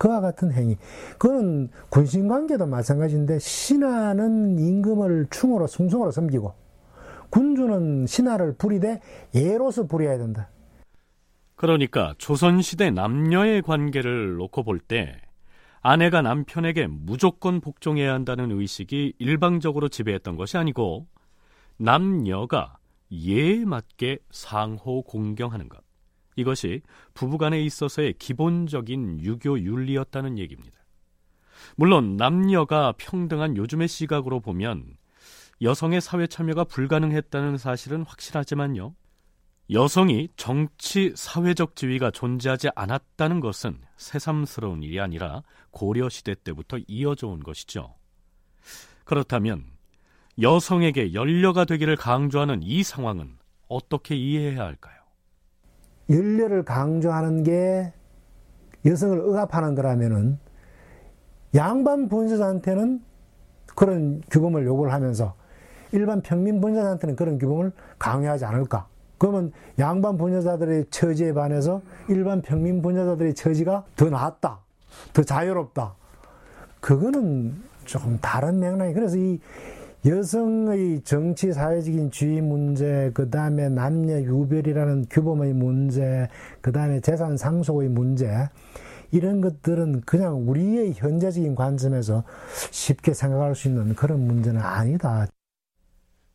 [0.00, 0.78] 그와 같은 행위.
[1.18, 6.54] 그건 군신 관계도 마찬가지인데 신하는 임금을 충으로 승성으로 섬기고
[7.28, 9.00] 군주는 신하를 부리되
[9.34, 10.48] 예로서 부려야 된다.
[11.54, 15.20] 그러니까 조선시대 남녀의 관계를 놓고 볼 때
[15.82, 21.06] 아내가 남편에게 무조건 복종해야 한다는 의식이 일방적으로 지배했던 것이 아니고
[21.76, 22.78] 남녀가
[23.12, 25.89] 예에 맞게 상호 공경하는 것.
[26.40, 26.82] 이것이
[27.14, 30.80] 부부간에 있어서의 기본적인 유교 윤리였다는 얘기입니다.
[31.76, 34.96] 물론 남녀가 평등한 요즘의 시각으로 보면
[35.62, 38.94] 여성의 사회 참여가 불가능했다는 사실은 확실하지만요.
[39.72, 47.40] 여성이 정치 사회적 지위가 존재하지 않았다는 것은 새삼스러운 일이 아니라 고려 시대 때부터 이어져 온
[47.40, 47.94] 것이죠.
[49.04, 49.66] 그렇다면
[50.40, 53.36] 여성에게 연려가 되기를 강조하는 이 상황은
[53.68, 54.99] 어떻게 이해해야 할까요?
[56.10, 57.92] 연려를 강조하는 게
[58.84, 60.38] 여성을 억압하는 거라면은
[61.54, 63.02] 양반 본사한테는
[63.74, 65.34] 그런 규범을 요구를 하면서
[65.92, 68.86] 일반 평민 본사한테는 그런 규범을 강요하지 않을까?
[69.18, 74.60] 그러면 양반 본여자들의 처지에 반해서 일반 평민 본여자들의 처지가 더 낫다,
[75.12, 75.94] 더 자유롭다.
[76.80, 79.38] 그거는 조금 다른 맥락이 그래서 이
[80.06, 86.26] 여성의 정치 사회적인 지위 문제, 그 다음에 남녀 유별이라는 규범의 문제,
[86.62, 88.48] 그 다음에 재산 상속의 문제,
[89.12, 92.24] 이런 것들은 그냥 우리의 현재적인 관점에서
[92.70, 95.26] 쉽게 생각할 수 있는 그런 문제는 아니다.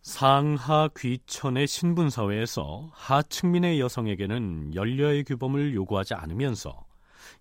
[0.04, 6.86] 상하 귀천의 신분 사회에서 하층민의 여성에게는 연려의 규범을 요구하지 않으면서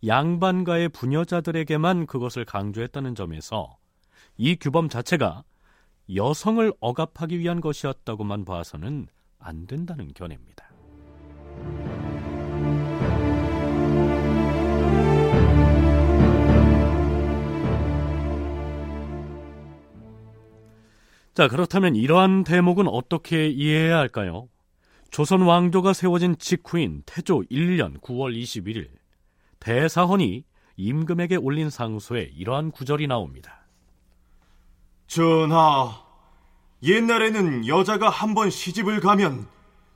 [0.07, 3.77] 양반가의 부녀자들에게만 그것을 강조했다는 점에서
[4.39, 5.45] 이 규범 자체가
[6.13, 9.07] 여성을 억압하기 위한 것이었다고만 봐서는
[9.39, 10.65] 안 된다는 견해입니다.
[21.35, 24.49] 자, 그렇다면 이러한 대목은 어떻게 이해해야 할까요?
[25.11, 28.89] 조선 왕조가 세워진 직후인 태조 1년 9월 21일
[29.59, 30.45] 대사헌이
[30.77, 33.64] 임금에게 올린 상소에 이러한 구절이 나옵니다.
[35.07, 36.03] 전하,
[36.83, 39.47] 옛날에는 여자가 한 번 시집을 가면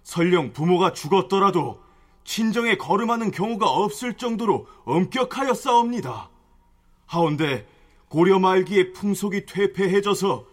[0.02, 1.82] 설령 부모가 죽었더라도
[2.24, 6.30] 친정에 거름하는 경우가 없을 정도로 엄격하여 싸웁니다.
[7.06, 7.66] 하온데
[8.08, 10.44] 고려 말기에 풍속이 퇴폐해져서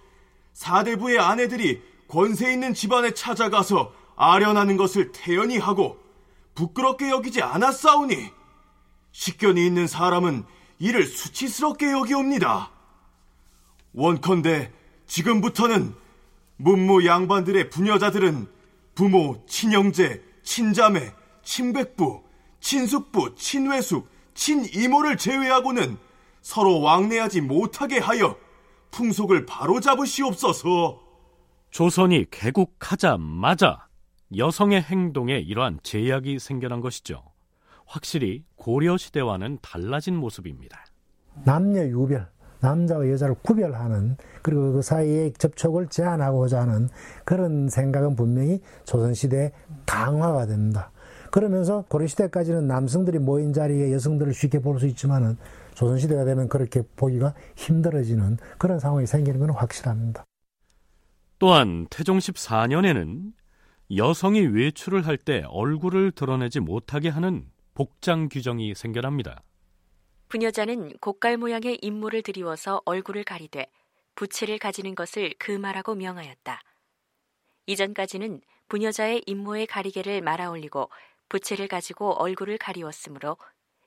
[0.54, 5.98] 사대부의 아내들이 권세 있는 집안에 찾아가서 아련하는 것을 태연히 하고
[6.56, 8.32] 부끄럽게 여기지 않았사오니
[9.12, 10.46] 식견이 있는 사람은
[10.80, 12.72] 이를 수치스럽게 여기옵니다.
[13.96, 14.72] 원컨대
[15.08, 15.94] 지금부터는
[16.58, 18.48] 문무 양반들의 부녀자들은
[18.94, 22.24] 부모, 친형제, 친자매, 친백부,
[22.60, 25.98] 친숙부, 친외숙, 친이모를 제외하고는
[26.42, 28.38] 서로 왕래하지 못하게 하여
[28.92, 31.02] 풍속을 바로잡으시옵소서.
[31.72, 33.88] 조선이 개국하자마자
[34.36, 37.24] 여성의 행동에 이러한 제약이 생겨난 것이죠.
[37.86, 40.86] 확실히 고려 시대와는 달라진 모습입니다.
[41.44, 46.90] 남녀 유별, 남자와 여자를 구별하는 그리고 그 사이에 접촉을 제한하고자 하는
[47.24, 49.52] 그런 생각은 분명히 조선시대에
[49.86, 50.92] 강화가 됩니다.
[51.32, 55.38] 그러면서 고려시대까지는 남성들이 모인 자리에 여성들을 쉽게 볼 수 있지만은
[55.74, 60.24] 조선시대가 되면 그렇게 보기가 힘들어지는 그런 상황이 생기는 것은 확실합니다.
[61.40, 63.34] 또한 태종 14년에는
[63.98, 69.44] 여성이 외출을 할 때 얼굴을 드러내지 못하게 하는 복장 규정이 생겨납니다.
[70.28, 73.68] 부녀자는 곡갈 모양의 인물을 드리워서 얼굴을 가리되
[74.16, 76.62] 부채를 가지는 것을 금하라고 명하였다.
[77.68, 80.90] 이전까지는 부녀자의 인모의 가리개를 말아 올리고
[81.30, 83.38] 부채를 가지고 얼굴을 가리웠으므로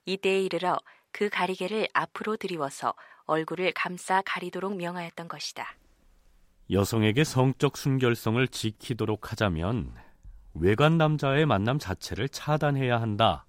[0.05, 0.79] 이때에 이르러
[1.13, 5.77] 그 가리개를 앞으로 들이워서 얼굴을 감싸 가리도록 명하였던 것이다.
[6.71, 9.95] 여성에게 성적 순결성을 지키도록 하자면
[10.55, 13.47] 외관 남자의 만남 자체를 차단해야 한다.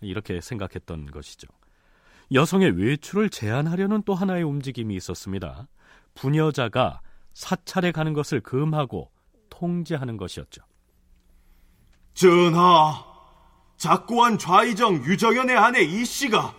[0.00, 1.48] 이렇게 생각했던 것이죠.
[2.32, 5.66] 여성의 외출을 제한하려는 또 하나의 움직임이 있었습니다.
[6.14, 7.00] 부녀자가
[7.32, 9.10] 사찰에 가는 것을 금하고
[9.48, 10.62] 통제하는 것이었죠.
[12.14, 13.04] 전하,
[13.76, 16.54] 작고한 좌이정 유정연의 아내 이 씨가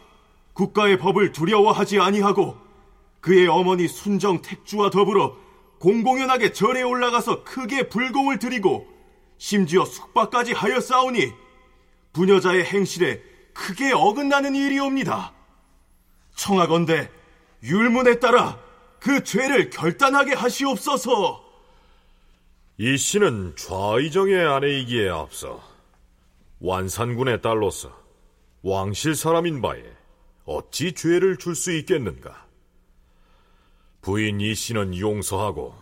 [0.53, 2.57] 국가의 법을 두려워하지 아니하고
[3.21, 5.35] 그의 어머니 순정 택주와 더불어
[5.79, 8.87] 공공연하게 절에 올라가서 크게 불공을 드리고
[9.37, 11.31] 심지어 숙박까지 하여 싸우니
[12.13, 13.21] 부녀자의 행실에
[13.53, 15.38] 크게 어긋나는 일이옵니다.
[16.39, 17.11] 청하건대
[17.63, 18.57] 율문에 따라
[18.99, 21.43] 그 죄를 결단하게 하시옵소서.
[22.77, 25.61] 이 씨는 좌이정의 아내이기에 앞서
[26.61, 27.93] 완산군의 딸로서
[28.61, 29.83] 왕실 사람인 바에
[30.45, 32.47] 어찌 죄를 줄 수 있겠는가?
[34.01, 35.75] 부인 이 씨는 용서하고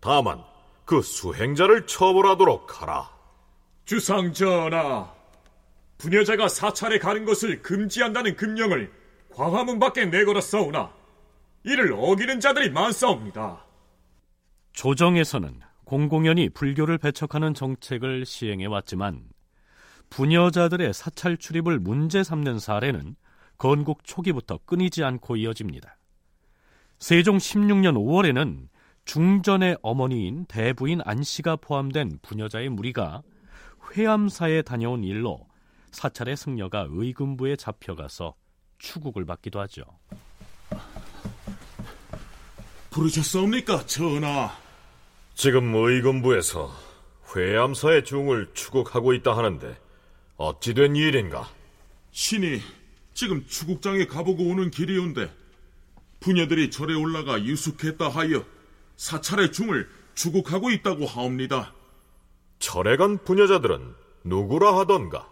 [0.00, 0.42] 다만
[0.84, 3.10] 그 수행자를 처벌하도록 하라.
[3.84, 5.12] 주상 전하,
[5.98, 8.99] 부녀자가 사찰에 가는 것을 금지한다는 금령을
[9.40, 10.92] 광화문 밖에 내걸었사오나
[11.64, 13.64] 이를 어기는 자들이 많사옵니다.
[14.74, 19.24] 조정에서는 공공연히 불교를 배척하는 정책을 시행해 왔지만
[20.10, 23.16] 부녀자들의 사찰 출입을 문제 삼는 사례는
[23.56, 25.96] 건국 초기부터 끊이지 않고 이어집니다.
[26.98, 28.68] 세종 16년 5월에는
[29.06, 33.22] 중전의 어머니인 대부인 안씨가 포함된 부녀자의 무리가
[33.96, 35.46] 회암사에 다녀온 일로
[35.92, 38.34] 사찰의 승려가 의금부에 잡혀가서
[38.80, 39.82] 추국을 받기도 하죠.
[42.90, 44.50] 부르셨사옵니까, 전하?
[45.34, 46.74] 지금 의금부에서
[47.34, 49.78] 회암사의 중을 추국하고 있다 하는데
[50.36, 51.48] 어찌된 일인가?
[52.10, 52.60] 신이
[53.14, 55.32] 지금 추국장에 가보고 오는 길이온데
[56.18, 58.44] 부녀들이 절에 올라가 유숙했다 하여
[58.96, 61.72] 사찰의 중을 추국하고 있다고 하옵니다.
[62.58, 65.28] 절에 간 부녀자들은 누구라 하던가?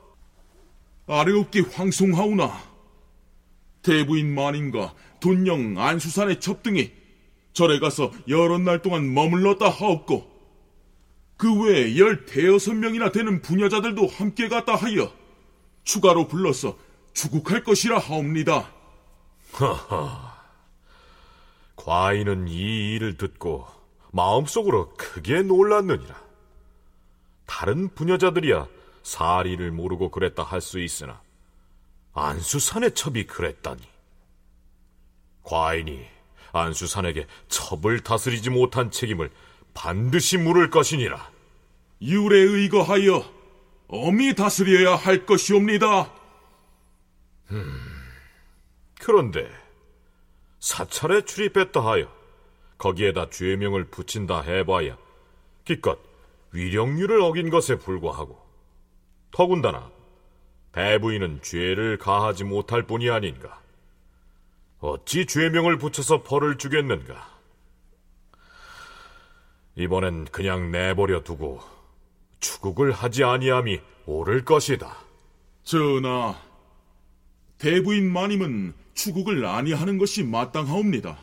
[1.07, 2.68] 아래옵기 황송하오나
[3.89, 6.93] 대부인 마님과 돈령 안수산의 첩등이
[7.55, 10.31] 절에 가서 여러 날 동안 머물렀다 하옵고
[11.39, 15.11] 그 외에 열 대여섯 명이나 되는 부녀자들도 함께 갔다 하여
[15.85, 16.77] 추가로 불러서
[17.15, 18.71] 추국할 것이라 하옵니다.
[19.53, 20.37] 하하.
[21.77, 23.67] 과인은 이 일을 듣고
[24.13, 26.15] 마음속으로 크게 놀랐느니라.
[27.47, 28.69] 다른 부녀자들이야
[29.03, 31.23] 사리를 모르고 그랬다 할 수 있으나
[32.19, 33.83] 안수산의 첩이 그랬다니.
[35.45, 36.07] 과인이
[36.53, 39.31] 안수산에게 첩을 다스리지 못한 책임을
[39.75, 41.31] 반드시 물을 것이니라.
[42.03, 43.25] 율에 의거하여
[43.89, 46.13] 엄히 다스려야 할 것이옵니다.
[47.51, 47.81] 음,
[49.01, 49.51] 그런데
[50.61, 52.13] 사찰에 출입했다 하여
[52.77, 54.99] 거기에다 죄명을 붙인다 해봐야
[55.65, 55.99] 기껏
[56.53, 58.39] 위령률을 어긴 것에 불과하고
[59.31, 59.91] 더군다나
[60.79, 63.61] 대부인은 죄를 가하지 못할 뿐이 아닌가.
[64.79, 67.37] 어찌 죄명을 붙여서 벌을 주겠는가?
[69.75, 71.61] 이번엔 그냥 내버려 두고
[72.39, 74.97] 추국을 하지 아니함이 옳을 것이다.
[75.65, 76.41] 전하,
[77.59, 81.19] 대부인 마님은 추국을 아니하는 것이 마땅하옵니다.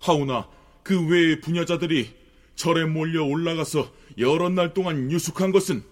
[0.00, 0.48] 하오나
[0.82, 2.12] 그 외의 부녀자들이
[2.56, 3.88] 절에 몰려 올라가서
[4.18, 5.91] 여러 날 동안 유숙한 것은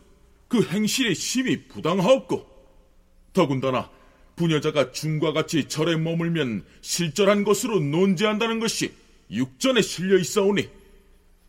[0.50, 2.44] 그 행실이 심히 부당하옵고
[3.32, 3.88] 더군다나
[4.34, 8.92] 부녀자가 중과 같이 절에 머물면 실절한 것으로 논제한다는 것이
[9.30, 10.68] 육전에 실려 있사오니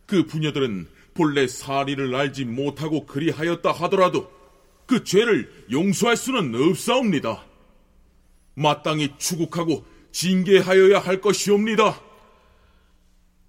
[0.06, 4.30] 그 부녀들은 본래 사리를 알지 못하고 그리하였다 하더라도
[4.86, 7.44] 그 죄를 용서할 수는 없사옵니다.
[8.54, 12.00] 마땅히 추국하고 징계하여야 할 것이옵니다.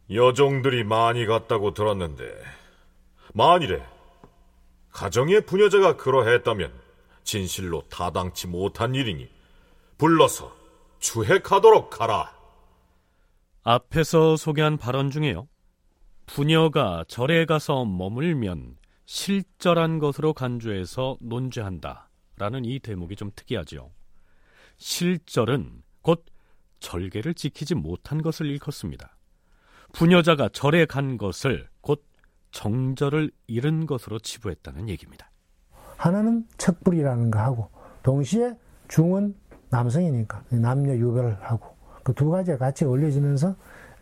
[0.09, 2.23] 여종들이 많이 갔다고 들었는데
[3.33, 3.92] 만일에
[4.93, 6.71] 가정의 부녀자가 그러했다면
[7.23, 9.27] 진실로 타당치 못한 일이니
[9.97, 10.55] 불러서
[10.99, 12.31] 추핵하도록 하라.
[13.63, 15.47] 앞에서 소개한 발언 중에요.
[16.25, 22.09] 부녀가 절에 가서 머물면 실절한 것으로 간주해서 논죄한다.
[22.37, 23.91] 라는 이 대목이 좀 특이하죠.
[24.77, 26.25] 실절은 곧
[26.79, 29.17] 절개를 지키지 못한 것을 일컫습니다.
[29.93, 31.72] 부녀자가 절에 간 것을 곧
[32.53, 35.29] 정절을 잃은 것으로 치부했다는 얘기입니다.
[35.97, 37.69] 하나는 척불이라는 거 하고
[38.03, 38.55] 동시에
[38.87, 39.35] 중은
[39.69, 41.73] 남성이니까 남녀 유별을 하고
[42.03, 43.55] 그 두 가지가 같이 어울려지면서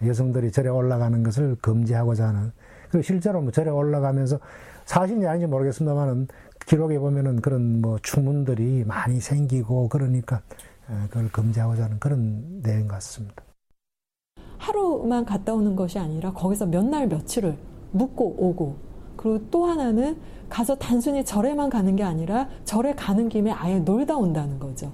[0.06, 2.52] 여성들이 절에 올라가는 것을 금지하고자 하는
[2.90, 4.40] 그 실제로 뭐 절에 올라가면서
[4.86, 6.28] 사실인지 아닌지 모르겠습니다만은
[6.66, 10.42] 기록에 보면은 그런 뭐 추문들이 많이 생기고 그러니까
[11.10, 13.44] 그걸 금지하고자 하는 그런 내용 같습니다.
[14.58, 17.56] 하루만 갔다 오는 것이 아니라 거기서 몇 날 며칠을
[17.92, 18.76] 묵고 오고
[19.16, 20.18] 그리고 또 하나는
[20.50, 24.92] 가서 단순히 절에만 가는 게 아니라 절에 가는 김에 아예 놀다 온다는 거죠.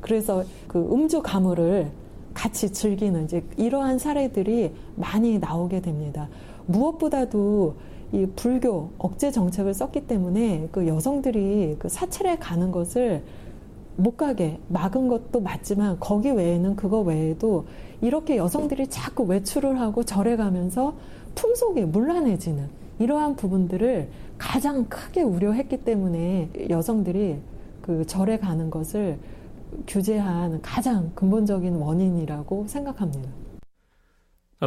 [0.00, 1.90] 그래서 그 음주 가물을
[2.34, 6.28] 같이 즐기는 이제 이러한 사례들이 많이 나오게 됩니다.
[6.66, 7.74] 무엇보다도
[8.12, 13.22] 이 불교 억제 정책을 썼기 때문에 그 여성들이 그 사찰에 가는 것을
[13.96, 17.64] 못 가게 막은 것도 맞지만 거기 외에는 그거 외에도
[18.00, 20.94] 이렇게 여성들이 자꾸 외출을 하고 절에 가면서
[21.34, 22.68] 풍속에 문란해지는
[22.98, 24.08] 이러한 부분들을
[24.38, 27.38] 가장 크게 우려했기 때문에 여성들이
[27.82, 29.18] 그 절에 가는 것을
[29.86, 33.30] 규제한 가장 근본적인 원인이라고 생각합니다.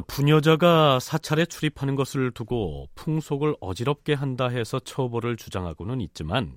[0.05, 6.53] 부녀자가 사찰에 출입하는 것을 두고 풍속을 어지럽게 한다 해서 처벌을 주장하고는 있지만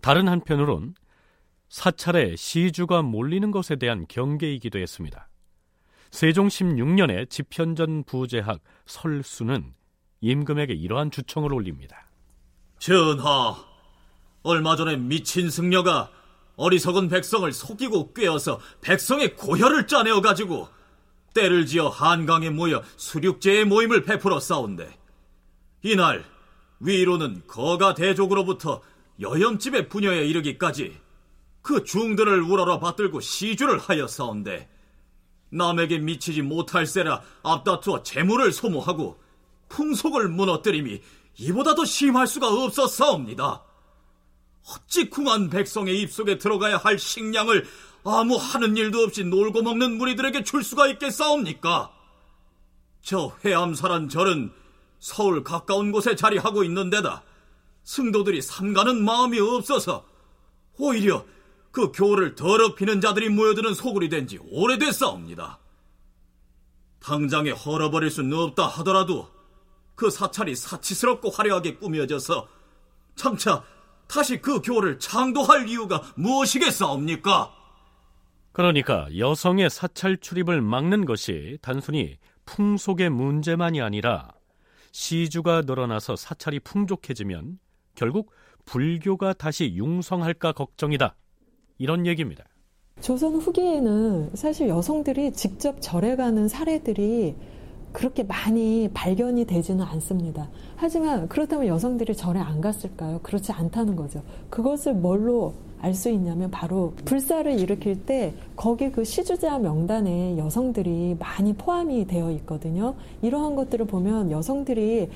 [0.00, 0.94] 다른 한편으론
[1.68, 5.28] 사찰에 시주가 몰리는 것에 대한 경계이기도 했습니다.
[6.12, 9.72] 세종 16년에 집현전 부제학 설수는
[10.20, 12.06] 임금에게 이러한 주청을 올립니다.
[12.78, 13.56] 전하,
[14.42, 16.10] 얼마 전에 미친 승려가
[16.56, 20.68] 어리석은 백성을 속이고 꿰어서 백성의 고혈을 짜내어 가지고
[21.32, 24.94] 때를 지어 한강에 모여 수륙제의 모임을 베풀어 싸운데
[25.82, 26.24] 이날
[26.80, 28.82] 위로는 거가 대족으로부터
[29.18, 30.94] 여염집의 부녀에 이르기까지
[31.62, 34.68] 그 중들을 우러러 받들고 시주를 하여 싸운데
[35.52, 39.20] 남에게 미치지 못할세라 앞다투어 재물을 소모하고
[39.68, 41.00] 풍속을 무너뜨림이
[41.38, 43.62] 이보다 더 심할 수가 없었사옵니다.
[44.68, 47.66] 어찌 궁한 백성의 입속에 들어가야 할 식량을
[48.04, 51.92] 아무 하는 일도 없이 놀고 먹는 무리들에게 줄 수가 있겠사옵니까?
[53.02, 54.52] 저 회암사란 절은
[54.98, 57.22] 서울 가까운 곳에 자리하고 있는데다
[57.84, 60.04] 승도들이 삼가는 마음이 없어서
[60.78, 61.24] 오히려
[61.72, 65.58] 그 교를 더럽히는 자들이 모여드는 소굴이 된 지 오래됐사옵니다.
[67.00, 69.28] 당장에 헐어버릴 수는 없다 하더라도
[69.96, 72.46] 그 사찰이 사치스럽고 화려하게 꾸며져서
[73.16, 73.64] 장차
[74.06, 77.52] 다시 그 교를 창도할 이유가 무엇이겠사옵니까?
[78.52, 84.28] 그러니까 여성의 사찰 출입을 막는 것이 단순히 풍속의 문제만이 아니라
[84.92, 87.58] 시주가 늘어나서 사찰이 풍족해지면
[87.94, 88.30] 결국
[88.66, 91.16] 불교가 다시 융성할까 걱정이다.
[91.82, 92.44] 이런 얘기입니다.
[93.00, 97.34] 조선 후기에는 사실 여성들이 직접 절에 가는 사례들이
[97.90, 100.48] 그렇게 많이 발견이 되지는 않습니다.
[100.76, 103.18] 하지만 그렇다면 여성들이 절에 안 갔을까요?
[103.24, 104.22] 그렇지 않다는 거죠.
[104.48, 111.52] 그것을 뭘로 알 수 있냐면 바로 불사를 일으킬 때 거기 그 시주자 명단에 여성들이 많이
[111.52, 112.94] 포함이 되어 있거든요.
[113.22, 115.08] 이러한 것들을 보면 여성들이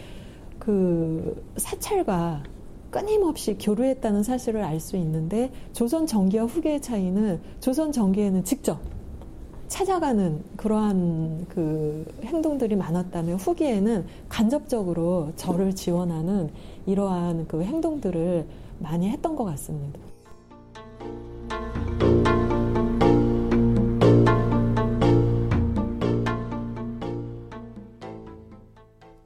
[0.58, 2.42] 그 사찰과
[2.90, 8.78] 끊임없이 교류했다는 사실을 알 수 있는데 조선 전기와 후기의 차이는 조선 전기에는 직접
[9.68, 16.50] 찾아가는 그러한 그 행동들이 많았다면 후기에는 간접적으로 저를 지원하는
[16.86, 18.46] 이러한 그 행동들을
[18.78, 19.98] 많이 했던 것 같습니다.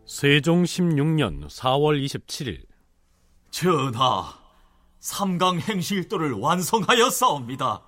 [0.07, 2.70] 세종 16년 4월 27일
[3.61, 4.39] 전하,
[5.01, 7.83] 삼강 행실도를 완성하였사옵니다.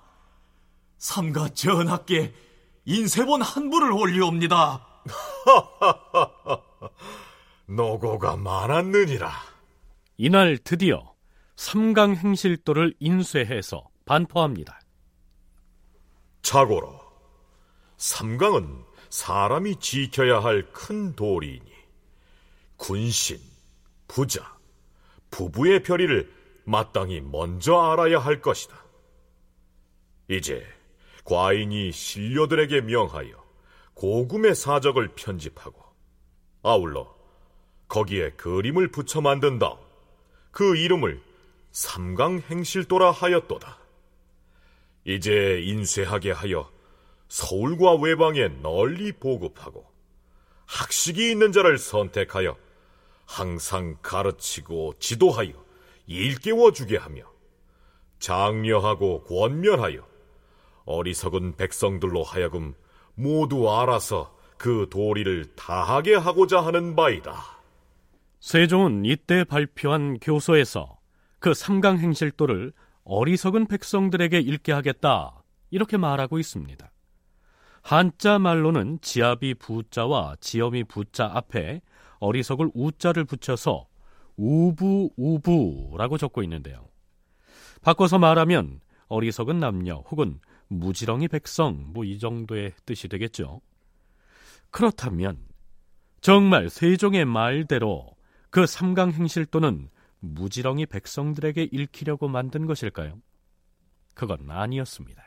[0.99, 2.31] 삼가 전하께
[2.85, 4.85] 인쇄본 한 부를 올리옵니다.
[7.65, 9.31] 노고가 많았느니라.
[10.17, 11.11] 이날 드디어
[11.55, 14.79] 삼강 행실도를 인쇄해서 반포합니다.
[16.43, 16.99] 자고로
[17.97, 21.73] 삼강은 사람이 지켜야 할 큰 도리이니
[22.77, 23.39] 군신,
[24.07, 24.53] 부자,
[25.33, 26.31] 부부의 별의를
[26.63, 28.85] 마땅히 먼저 알아야 할 것이다.
[30.29, 30.63] 이제
[31.25, 33.43] 과인이 신료들에게 명하여
[33.95, 35.83] 고금의 사적을 편집하고
[36.61, 37.15] 아울러
[37.87, 39.77] 거기에 그림을 붙여 만든 다음
[40.51, 41.19] 그 이름을
[41.71, 43.79] 삼강행실도라 하였도다.
[45.05, 46.71] 이제 인쇄하게 하여
[47.27, 49.83] 서울과 외방에 널리 보급하고
[50.67, 52.55] 학식이 있는 자를 선택하여
[53.25, 55.51] 항상 가르치고 지도하여
[56.07, 57.23] 일깨워 주게 하며
[58.19, 60.05] 장려하고 권면하여
[60.85, 62.73] 어리석은 백성들로 하여금
[63.15, 67.41] 모두 알아서 그 도리를 다하게 하고자 하는 바이다.
[68.39, 70.97] 세종은 이때 발표한 교서에서
[71.39, 76.91] 그 삼강 행실도를 어리석은 백성들에게 읽게 하겠다 이렇게 말하고 있습니다.
[77.81, 81.81] 한자 말로는 지압이 부자와 지엄이 부자 앞에
[82.23, 83.85] 어리석을 우자를 붙여서
[84.37, 86.87] 우부우부라고 적고 있는데요.
[87.81, 93.61] 바꿔서 말하면 어리석은 남녀 혹은 무지렁이 백성 뭐 이 정도의 뜻이 되겠죠.
[94.71, 95.37] 그렇다면
[96.21, 98.15] 정말 세종의 말대로
[98.49, 103.19] 그 삼강행실 또는 무지렁이 백성들에게 읽히려고 만든 것일까요?
[104.15, 105.21] 그건 아니었습니다.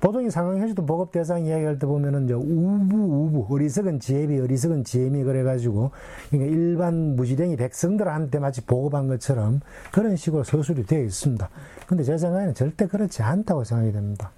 [0.00, 5.24] 보통 이 상황현실도 보급 대상 이야기할 때 보면은 이제 우부 우부 어리석은 지혜비 어리석은 지혜미
[5.24, 5.90] 그래가지고
[6.30, 9.60] 그러니까 일반 무지랭이 백성들한테 마치 보급한 것처럼
[9.92, 11.48] 그런 식으로 서술이 되어 있습니다.
[11.86, 14.30] 근데 제 생각에는 절대 그렇지 않다고 생각이 됩니다.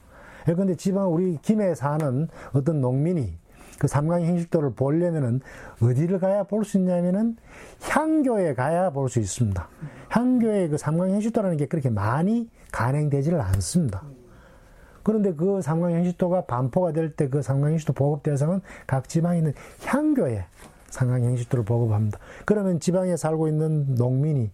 [0.45, 3.37] 그런데 지방 우리 김해에 사는 어떤 농민이
[3.79, 5.41] 그 삼강 행실도를 보려면은
[5.81, 7.37] 어디를 가야 볼 수 있냐면은
[7.83, 9.69] 향교에 가야 볼 수 있습니다.
[10.09, 14.03] 향교에 그 삼강 행실도라는 게 그렇게 많이 간행되지를 않습니다.
[15.09, 19.55] 그런데 그 삼강행시도가 반포가 될 때 그 삼강행시도 보급 대상은 각 지방에 있는
[19.85, 20.45] 향교에
[20.91, 22.19] 삼강행시도를 보급합니다.
[22.45, 24.51] 그러면 지방에 살고 있는 농민이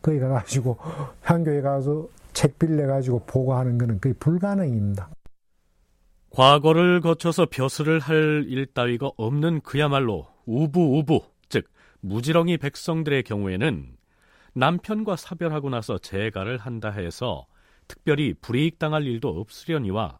[0.00, 0.76] 거기 가가지고
[1.22, 5.10] 향교에 가서 책 빌려가지고 보고하는 것은 거의 불가능입니다.
[6.30, 11.20] 과거를 거쳐서 벼슬을 할 일 따위가 없는 그야말로 우부우부,
[11.50, 11.66] 즉
[12.00, 13.86] 무지렁이 백성들의 경우에는
[14.54, 17.46] 남편과 사별하고 나서 재가를 한다 해서
[17.92, 20.18] 특별히 불이익당할 일도 없으려니와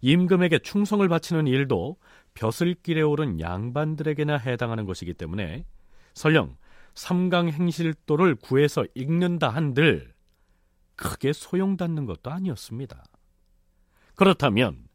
[0.00, 1.98] 임금에게 충성을 바치는 일도
[2.32, 5.66] 벼슬길에 오른 양반들에게나 해당하는 것이기 때문에
[6.14, 6.56] 설령
[6.94, 10.14] 삼강 행실도를 구해서 읽는다 한들
[10.96, 13.04] 크게 소용닿는 것도 아니었습니다.
[14.14, 14.88] 그렇다면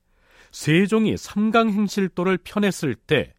[0.51, 3.36] 세종이 삼강 행실도를 펴냈을 때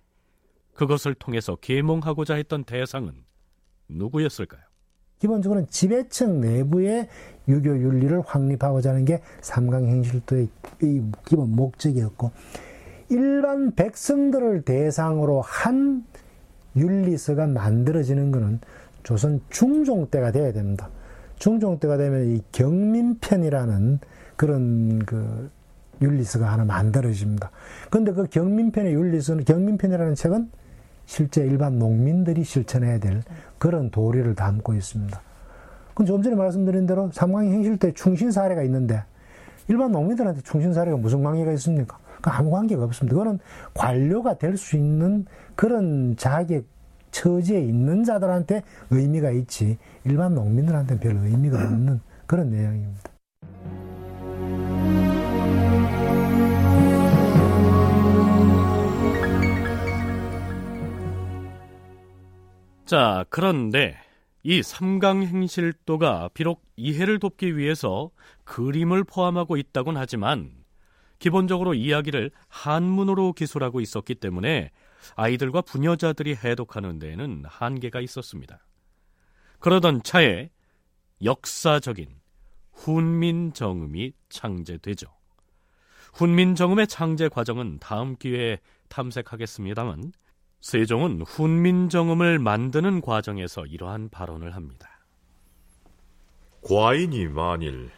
[0.75, 3.25] 그것을 통해서 계몽하고자 했던 대상은
[3.89, 4.70] 누구였을까요?
[5.21, 7.09] 기본적으로는 지배층 내부의
[7.49, 10.49] 유교 윤리를 확립하고자 하는 게 삼강행실도의
[11.25, 12.31] 기본 목적이었고
[13.11, 16.05] 일반 백성들을 대상으로 한
[16.77, 18.61] 윤리서가 만들어지는 것은
[19.03, 20.89] 조선 중종 때가 돼야 됩니다.
[21.39, 23.99] 중종 때가 되면 이 경민편이라는
[24.37, 25.51] 그런 그
[26.01, 27.51] 윤리서가 하나 만들어집니다.
[27.91, 30.51] 그런데 그 경민편의 윤리서는 경민편이라는 책은
[31.07, 33.23] 실제 일반 농민들이 실천해야 될
[33.61, 35.21] 그런 도리를 담고 있습니다.
[35.95, 39.05] 그럼 좀 전에 말씀드린 대로 삼강이 행실 때 충신 사례가 있는데
[39.69, 41.99] 일반 농민들한테 충신 사례가 무슨 관계가 있습니까?
[42.23, 43.15] 그 아무 관계가 없습니다.
[43.15, 43.39] 그거는
[43.75, 46.65] 관료가 될 수 있는 그런 자격
[47.11, 53.11] 처지에 있는 자들한테 의미가 있지 일반 농민들한테는 별 의미가 없는 그런 내용입니다.
[62.91, 63.97] 자, 그런데
[64.43, 68.11] 이 삼강행실도가 비록 이해를 돕기 위해서
[68.43, 70.51] 그림을 포함하고 있다곤 하지만
[71.21, 74.73] 기본적으로 이야기를 한문으로 기술하고 있었기 때문에
[75.15, 78.59] 아이들과 부녀자들이 해독하는 데에는 한계가 있었습니다.
[79.61, 80.51] 그러던 차에
[81.23, 82.09] 역사적인
[82.73, 85.07] 훈민정음이 창제되죠.
[86.15, 90.11] 훈민정음의 창제 과정은 다음 기회에 탐색하겠습니다만
[90.61, 94.89] 세종은 훈민정음을 만드는 과정에서 이러한 발언을 합니다.
[96.63, 97.91] 과인이 만일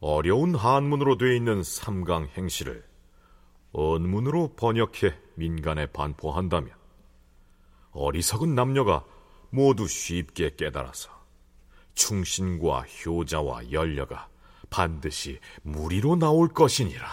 [0.00, 2.84] 어려운 한문으로 되어 있는 삼강 행시를
[3.72, 6.70] 언문으로 번역해 민간에 반포한다면
[7.92, 9.04] 어리석은 남녀가
[9.50, 11.10] 모두 쉽게 깨달아서
[11.94, 14.28] 충신과 효자와 연려가
[14.70, 17.06] 반드시 무리로 나올 것이니라.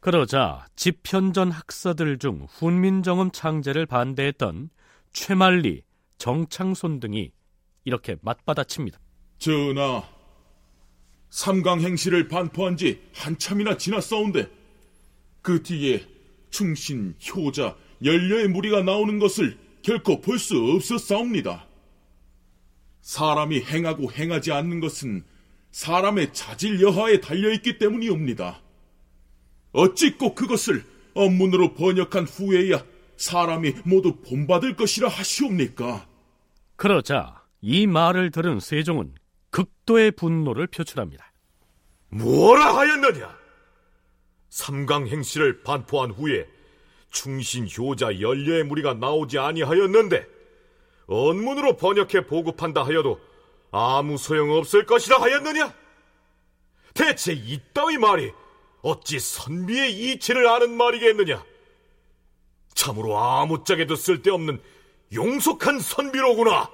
[0.00, 4.70] 그러자 집현전 학사들 중 훈민정음 창제를 반대했던
[5.12, 5.82] 최만리,
[6.18, 7.32] 정창손 등이
[7.84, 9.00] 이렇게 맞받아칩니다.
[9.38, 10.04] 전하,
[11.30, 14.48] 삼강 행시를 반포한 지 한참이나 지났사온데
[15.42, 16.06] 그 뒤에
[16.50, 21.66] 충신, 효자, 연려의 무리가 나오는 것을 결코 볼 수 없었사옵니다.
[23.00, 25.24] 사람이 행하고 행하지 않는 것은
[25.72, 28.60] 사람의 자질 여하에 달려있기 때문이옵니다.
[29.78, 32.84] 어찌 꼭 그것을 업문으로 번역한 후에야
[33.16, 36.08] 사람이 모두 본받을 것이라 하시옵니까?
[36.74, 39.14] 그러자 이 말을 들은 세종은
[39.50, 41.32] 극도의 분노를 표출합니다.
[42.08, 43.38] 뭐라 하였느냐?
[44.50, 46.48] 삼강행시를 반포한 후에
[47.12, 50.26] 충신 효자 연려의 무리가 나오지 아니하였는데
[51.06, 53.20] 언문으로 번역해 보급한다 하여도
[53.70, 55.72] 아무 소용없을 것이라 하였느냐?
[56.94, 58.32] 대체 이따위 말이
[58.82, 61.42] 어찌 선비의 이치를 아는 말이겠느냐?
[62.74, 64.60] 참으로 아무짝에도 쓸데없는
[65.12, 66.70] 용속한 선비로구나.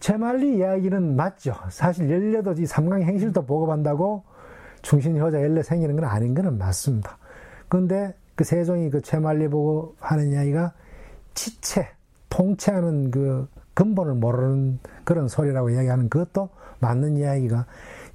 [0.00, 1.54] 최말리 이야기는 맞죠.
[1.70, 4.24] 사실 열려도 이 삼강 행실도 보급한다고
[4.82, 7.18] 충신 효자 열려 생기는 건 아닌 거는 맞습니다.
[7.68, 10.72] 그런데 그 세종이 그 최말리 보고 하는 이야기가
[11.34, 11.88] 치체,
[12.28, 16.48] 통치하는 그 근본을 모르는 그런 소리라고 이야기하는 그것도
[16.80, 17.66] 맞는 이야기가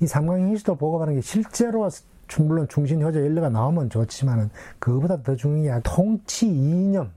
[0.02, 1.88] 이 삼강 행실도 보급하는 게 실제로
[2.40, 7.10] 물론 중심 효자 연료가 나오면 좋지만은 그보다 더 중요한 게 통치 이념,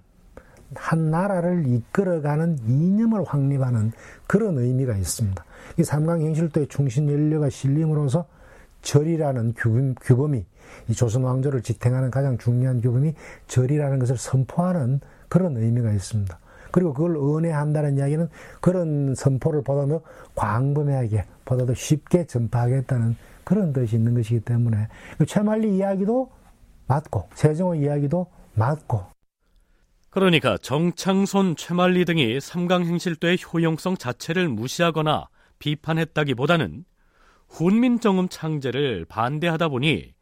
[0.74, 3.92] 한 나라를 이끌어가는 이념을 확립하는
[4.26, 5.44] 그런 의미가 있습니다.
[5.78, 8.26] 이 삼강행실도의 중심 연료가 실림으로써
[8.82, 9.54] 절이라는
[10.00, 10.34] 규범,
[10.88, 13.14] 이 조선 왕조를 지탱하는 가장 중요한 규범이
[13.46, 16.38] 절이라는 것을 선포하는 그런 의미가 있습니다.
[16.70, 18.28] 그리고 그걸 은혜한다는 이야기는
[18.60, 20.00] 그런 선포를 보다 더
[20.34, 24.88] 광범위하게, 보다 더 쉽게 전파하겠다는 그런 뜻이 있는 것이기 때문에
[25.18, 26.30] 그 최말리 이야기도
[26.86, 29.14] 맞고 세종의 이야기도 맞고
[30.10, 35.26] 그러니까 정창손, 최만리 등이 삼강행실도의 효용성 자체를 무시하거나
[35.58, 36.84] 비판했다기보다는
[37.48, 40.14] 훈민정음 창제를 반대하다 보니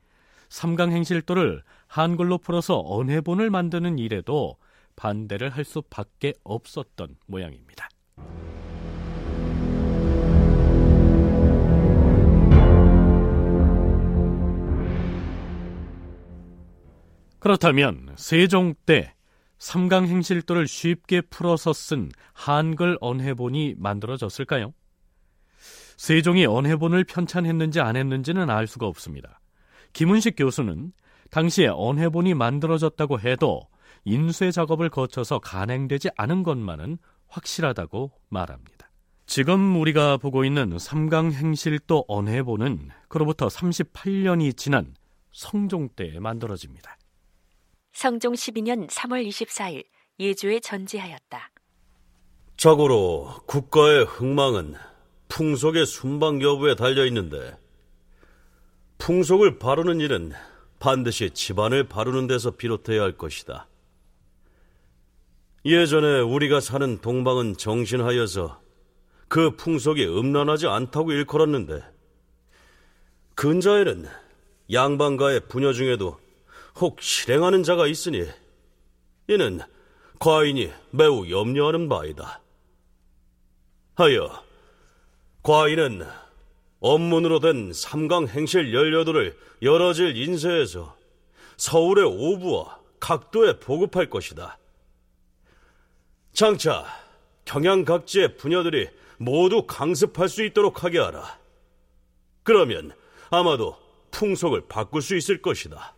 [0.48, 4.56] 삼강행실도를 한글로 풀어서 언해본을 만드는 일에도
[4.96, 7.88] 반대를 할 수밖에 없었던 모양입니다.
[17.43, 19.14] 그렇다면 세종 때
[19.59, 24.72] 삼강행실도를 쉽게 풀어서 쓴 한글 언해본이 만들어졌을까요?
[25.97, 29.40] 세종이 언해본을 편찬했는지 안 했는지는 알 수가 없습니다.
[29.93, 30.93] 김은식 교수는
[31.32, 33.66] 당시에 언해본이 만들어졌다고 해도
[34.05, 38.88] 인쇄 작업을 거쳐서 간행되지 않은 것만은 확실하다고 말합니다.
[39.26, 44.95] 지금 우리가 보고 있는 삼강행실도 언해본은 그로부터 38년이 지난
[45.32, 46.99] 성종 때에 만들어집니다.
[47.93, 49.84] 성종 12년 3월 24일
[50.18, 51.51] 예조에 전지하였다.
[52.57, 54.74] 자고로 국가의 흥망은
[55.28, 57.57] 풍속의 순방 여부에 달려 있는데
[58.99, 60.32] 풍속을 바르는 일은
[60.78, 63.68] 반드시 집안을 바르는 데서 비롯해야 할 것이다.
[65.64, 68.61] 예전에 우리가 사는 동방은 정신하여서
[69.28, 71.82] 그 풍속이 음란하지 않다고 일컬었는데
[73.34, 74.07] 근자에는
[74.70, 76.21] 양반가의 부녀 중에도
[76.76, 78.26] 혹 실행하는 자가 있으니
[79.28, 79.60] 이는
[80.18, 82.40] 과인이 매우 염려하는 바이다.
[83.94, 84.44] 하여
[85.42, 86.06] 과인은
[86.80, 90.96] 업문으로 된 삼강 행실 연료도를 여러 질 인쇄해서
[91.56, 94.58] 서울의 오부와 각도에 보급할 것이다.
[96.32, 96.86] 장차
[97.44, 101.38] 경양 각지의 부녀들이 모두 강습할 수 있도록 하게 하라.
[102.42, 102.92] 그러면
[103.30, 103.76] 아마도
[104.10, 105.94] 풍속을 바꿀 수 있을 것이다.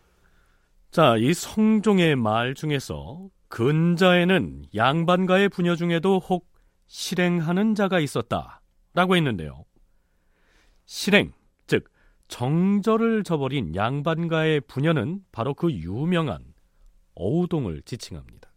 [0.95, 6.47] 자, 이 성종의 말 중에서 근자에는 양반가의 부녀 중에도 혹
[6.86, 8.61] 실행하는 자가 있었다.
[8.92, 9.64] 라고 했는데요.
[10.86, 11.32] 실행,
[11.66, 11.90] 즉,
[12.28, 16.45] 정절을 저버린 양반가의 부녀는 바로 그 유명한
[17.16, 18.53] 어우동을 지칭합니다.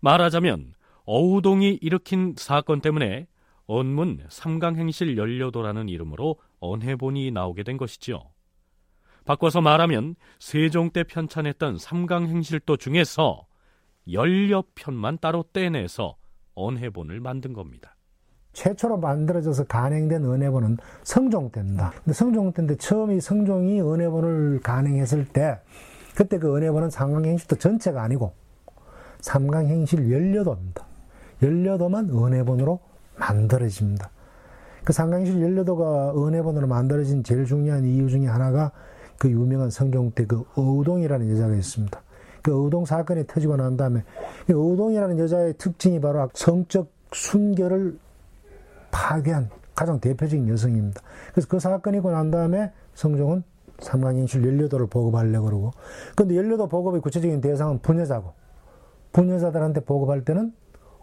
[0.00, 0.74] 말하자면
[1.06, 3.28] 어우동이 일으킨 사건 때문에
[3.64, 8.33] 언문 삼강행실 연료도라는 이름으로 언해본이 나오게 된 것이지요.
[9.24, 13.46] 바꿔서 말하면 세종 때 편찬했던 삼강행실도 중에서
[14.12, 16.16] 열여 편만 따로 떼내서
[16.54, 17.96] 언해본을 만든 겁니다.
[18.52, 21.92] 최초로 만들어져서 간행된 은혜본은 성종 때입니다.
[22.04, 25.58] 근데 성종 때인데 처음 이 성종이 은혜본을 간행했을 때
[26.14, 28.32] 그때 그 은혜본은 삼강행실도 전체가 아니고
[29.20, 30.86] 삼강행실 연려도입니다.
[31.42, 32.78] 연려도만 은혜본으로
[33.18, 34.10] 만들어집니다.
[34.84, 38.70] 그 삼강행실 연려도가 은혜본으로 만들어진 제일 중요한 이유 중에 하나가
[39.24, 41.98] 그 유명한 성종 때그 어우동이라는 여자가 있습니다.
[42.42, 44.04] 그 어우동 사건이 터지고 난 다음에
[44.52, 47.98] 어우동이라는 여자의 특징이 바로 성적 순결을
[48.90, 51.00] 파괴한 가장 대표적인 여성입니다.
[51.32, 53.44] 그래서 그 사건이 있고 난 다음에 성종은
[53.78, 55.70] 삼강행실 연료도를 보급하려고 그러고
[56.14, 58.34] 근데 연료도 보급의 구체적인 대상은 부녀자고
[59.14, 60.52] 부녀자들한테 보급할 때는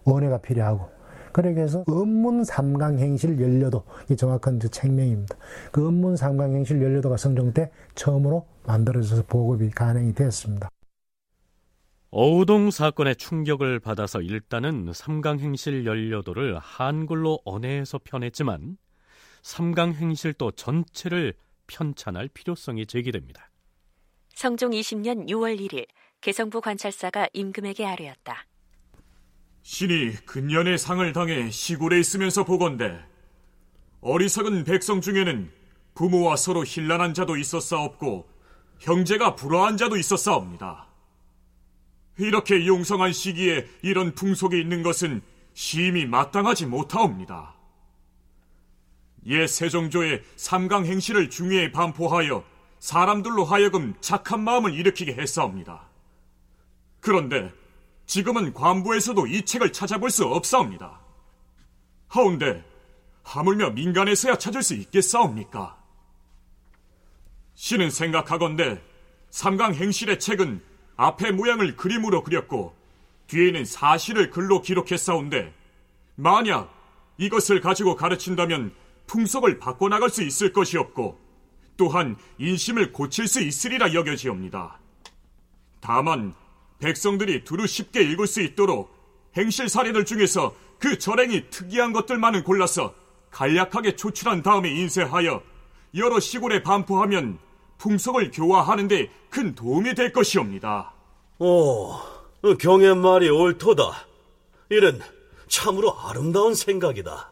[0.04, 0.86] 원회가 필요하고
[1.32, 5.36] 그렇게 해서 음문 삼강행실 연료도 이 정확한 그 책명입니다.
[5.72, 10.70] 그 음문 삼강행실 연료도가 성종 때 처음으로 만들어져서 보급이 가능이 되었습니다.
[12.14, 18.78] 어우동 사건의 충격을 받아서 일단은 삼강행실 연료도를 한글로 언해해서 편했지만
[19.44, 21.34] 삼강행실도 전체를
[21.68, 23.50] 편찬할 필요성이 제기됩니다.
[24.36, 25.86] 성종 20년 6월 1일
[26.20, 28.46] 개성부 관찰사가 임금에게 아뢰었다.
[29.64, 33.00] 신이 근년의 상을 당해 시골에 있으면서 보건대
[34.02, 35.52] 어리석은 백성 중에는
[35.94, 38.28] 부모와 서로 힐난한 자도 있었사옵고
[38.80, 40.88] 형제가 불화한 자도 있었사옵니다.
[42.18, 45.22] 이렇게 용성한 시기에 이런 풍속이 있는 것은
[45.54, 47.56] 심히 마땅하지 못하옵니다.
[49.28, 52.44] 옛 세종조의 삼강 행실을 중요히 반포하여
[52.80, 55.88] 사람들로 하여금 착한 마음을 일으키게 했사옵니다.
[57.00, 57.52] 그런데
[58.12, 61.00] 지금은 관부에서도 이 책을 찾아볼 수 없사옵니다.
[62.10, 62.62] 하운데
[63.24, 65.82] 하물며 민간에서야 찾을 수 있겠사옵니까?
[67.56, 68.82] 신은 생각하건대
[69.30, 70.62] 삼강 행실의 책은
[70.98, 72.76] 앞에 모양을 그림으로 그렸고
[73.28, 75.54] 뒤에는 사실을 글로 기록했사온데
[76.16, 76.70] 만약
[77.18, 78.76] 이것을 가지고 가르친다면
[79.08, 81.18] 풍속을 바꿔나갈 수 있을 것이었고
[81.78, 84.82] 또한 인심을 고칠 수 있으리라 여겨지옵니다.
[85.80, 86.34] 다만
[86.82, 88.94] 백성들이 두루 쉽게 읽을 수 있도록
[89.38, 92.94] 행실 사례들 중에서 그 절행이 특이한 것들만은 골라서
[93.30, 95.42] 간략하게 조출한 다음에 인쇄하여
[95.96, 97.40] 여러 시골에 반포하면
[97.78, 100.94] 풍속을 교화하는데 큰 도움이 될 것이옵니다.
[101.40, 101.94] 오,
[102.60, 104.08] 경의 말이 옳도다.
[104.72, 105.00] 이는
[105.48, 107.32] 참으로 아름다운 생각이다.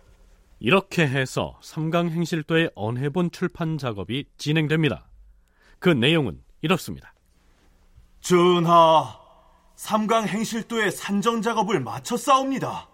[0.59, 5.07] 이렇게 해서 삼강행실도의 언해본 출판 작업이 진행됩니다.
[5.79, 7.13] 그 내용은 이렇습니다.
[8.21, 9.17] 전하,
[9.79, 12.89] 삼강 행실도의 산정 작업을 마쳤사옵니다.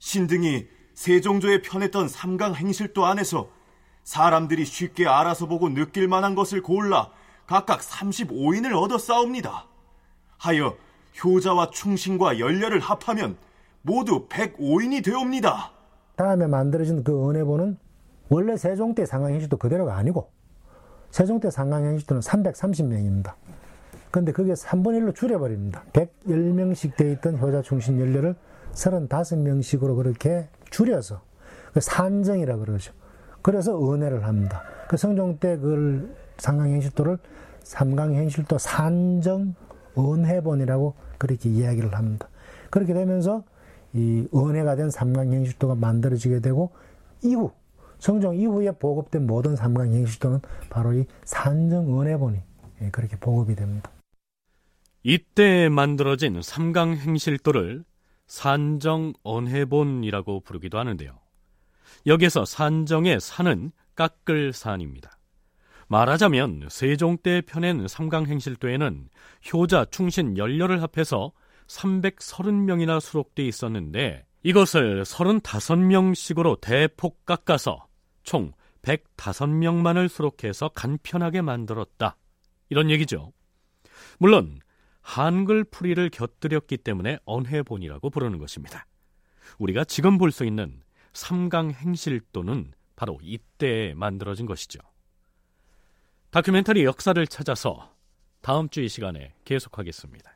[0.00, 3.48] 신등이 세종조에 편했던 삼강 행실도 안에서
[4.04, 7.08] 사람들이 쉽게 알아서 보고 느낄 만한 것을 골라
[7.46, 9.66] 각각 35인을 얻어 싸웁니다.
[10.36, 10.76] 하여
[11.24, 13.38] 효자와 충신과 연려를 합하면
[13.80, 15.72] 모두 105인이 되옵니다.
[16.16, 17.78] 다음에 만들어진 그 은혜보는
[18.28, 20.30] 원래 세종 때 상강행실도 그대로가 아니고
[21.10, 23.36] 세종 때 상강행실도는 330명입니다.
[24.14, 25.82] 근데 그게 3분의 1로 줄여버립니다.
[25.92, 28.36] 110명씩 돼 있던 효자 충신 연례를
[28.74, 31.20] 35명씩으로 그렇게 줄여서
[31.72, 32.92] 그 산정이라 그러죠.
[33.42, 34.62] 그래서 은혜를 합니다.
[34.86, 37.18] 그 성종 때 그걸 상강행실도를
[37.64, 39.56] 삼강행실도 산정
[39.98, 42.28] 은혜본이라고 그렇게 이야기를 합니다.
[42.70, 43.42] 그렇게 되면서
[43.94, 46.70] 이 은혜가 된 삼강행실도가 만들어지게 되고
[47.24, 47.50] 이후
[47.98, 50.38] 성종 이후에 보급된 모든 삼강행실도는
[50.70, 52.38] 바로 이 산정 은혜본이
[52.92, 53.90] 그렇게 보급이 됩니다.
[55.04, 57.84] 이때 만들어진 삼강행실도를
[58.26, 61.20] 산정언해본이라고 부르기도 하는데요.
[62.06, 65.18] 여기서 산정의 산은 깎을 산입니다.
[65.88, 69.10] 말하자면 세종 때 펴낸 삼강행실도에는
[69.52, 71.32] 효자, 충신, 연료를 합해서
[71.66, 77.86] 330명이나 수록돼 있었는데 이것을 35명씩으로 대폭 깎아서
[78.22, 82.16] 총 105명만을 수록해서 간편하게 만들었다.
[82.70, 83.34] 이런 얘기죠.
[84.18, 84.60] 물론
[85.04, 88.86] 한글 풀이를 곁들였기 때문에 언해본이라고 부르는 것입니다.
[89.58, 90.82] 우리가 지금 볼 수 있는
[91.12, 94.80] 삼강행실도는 바로 이때 만들어진 것이죠.
[96.30, 97.94] 다큐멘터리 역사를 찾아서
[98.40, 100.33] 다음 주 이 시간에 계속하겠습니다.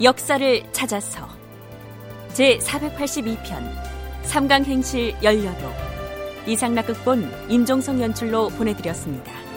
[0.00, 1.28] 역사를 찾아서
[2.32, 3.72] 제 482편
[4.22, 5.72] 삼강행실 열려도
[6.46, 9.47] 이상락극본 임종성 연출로 보내드렸습니다.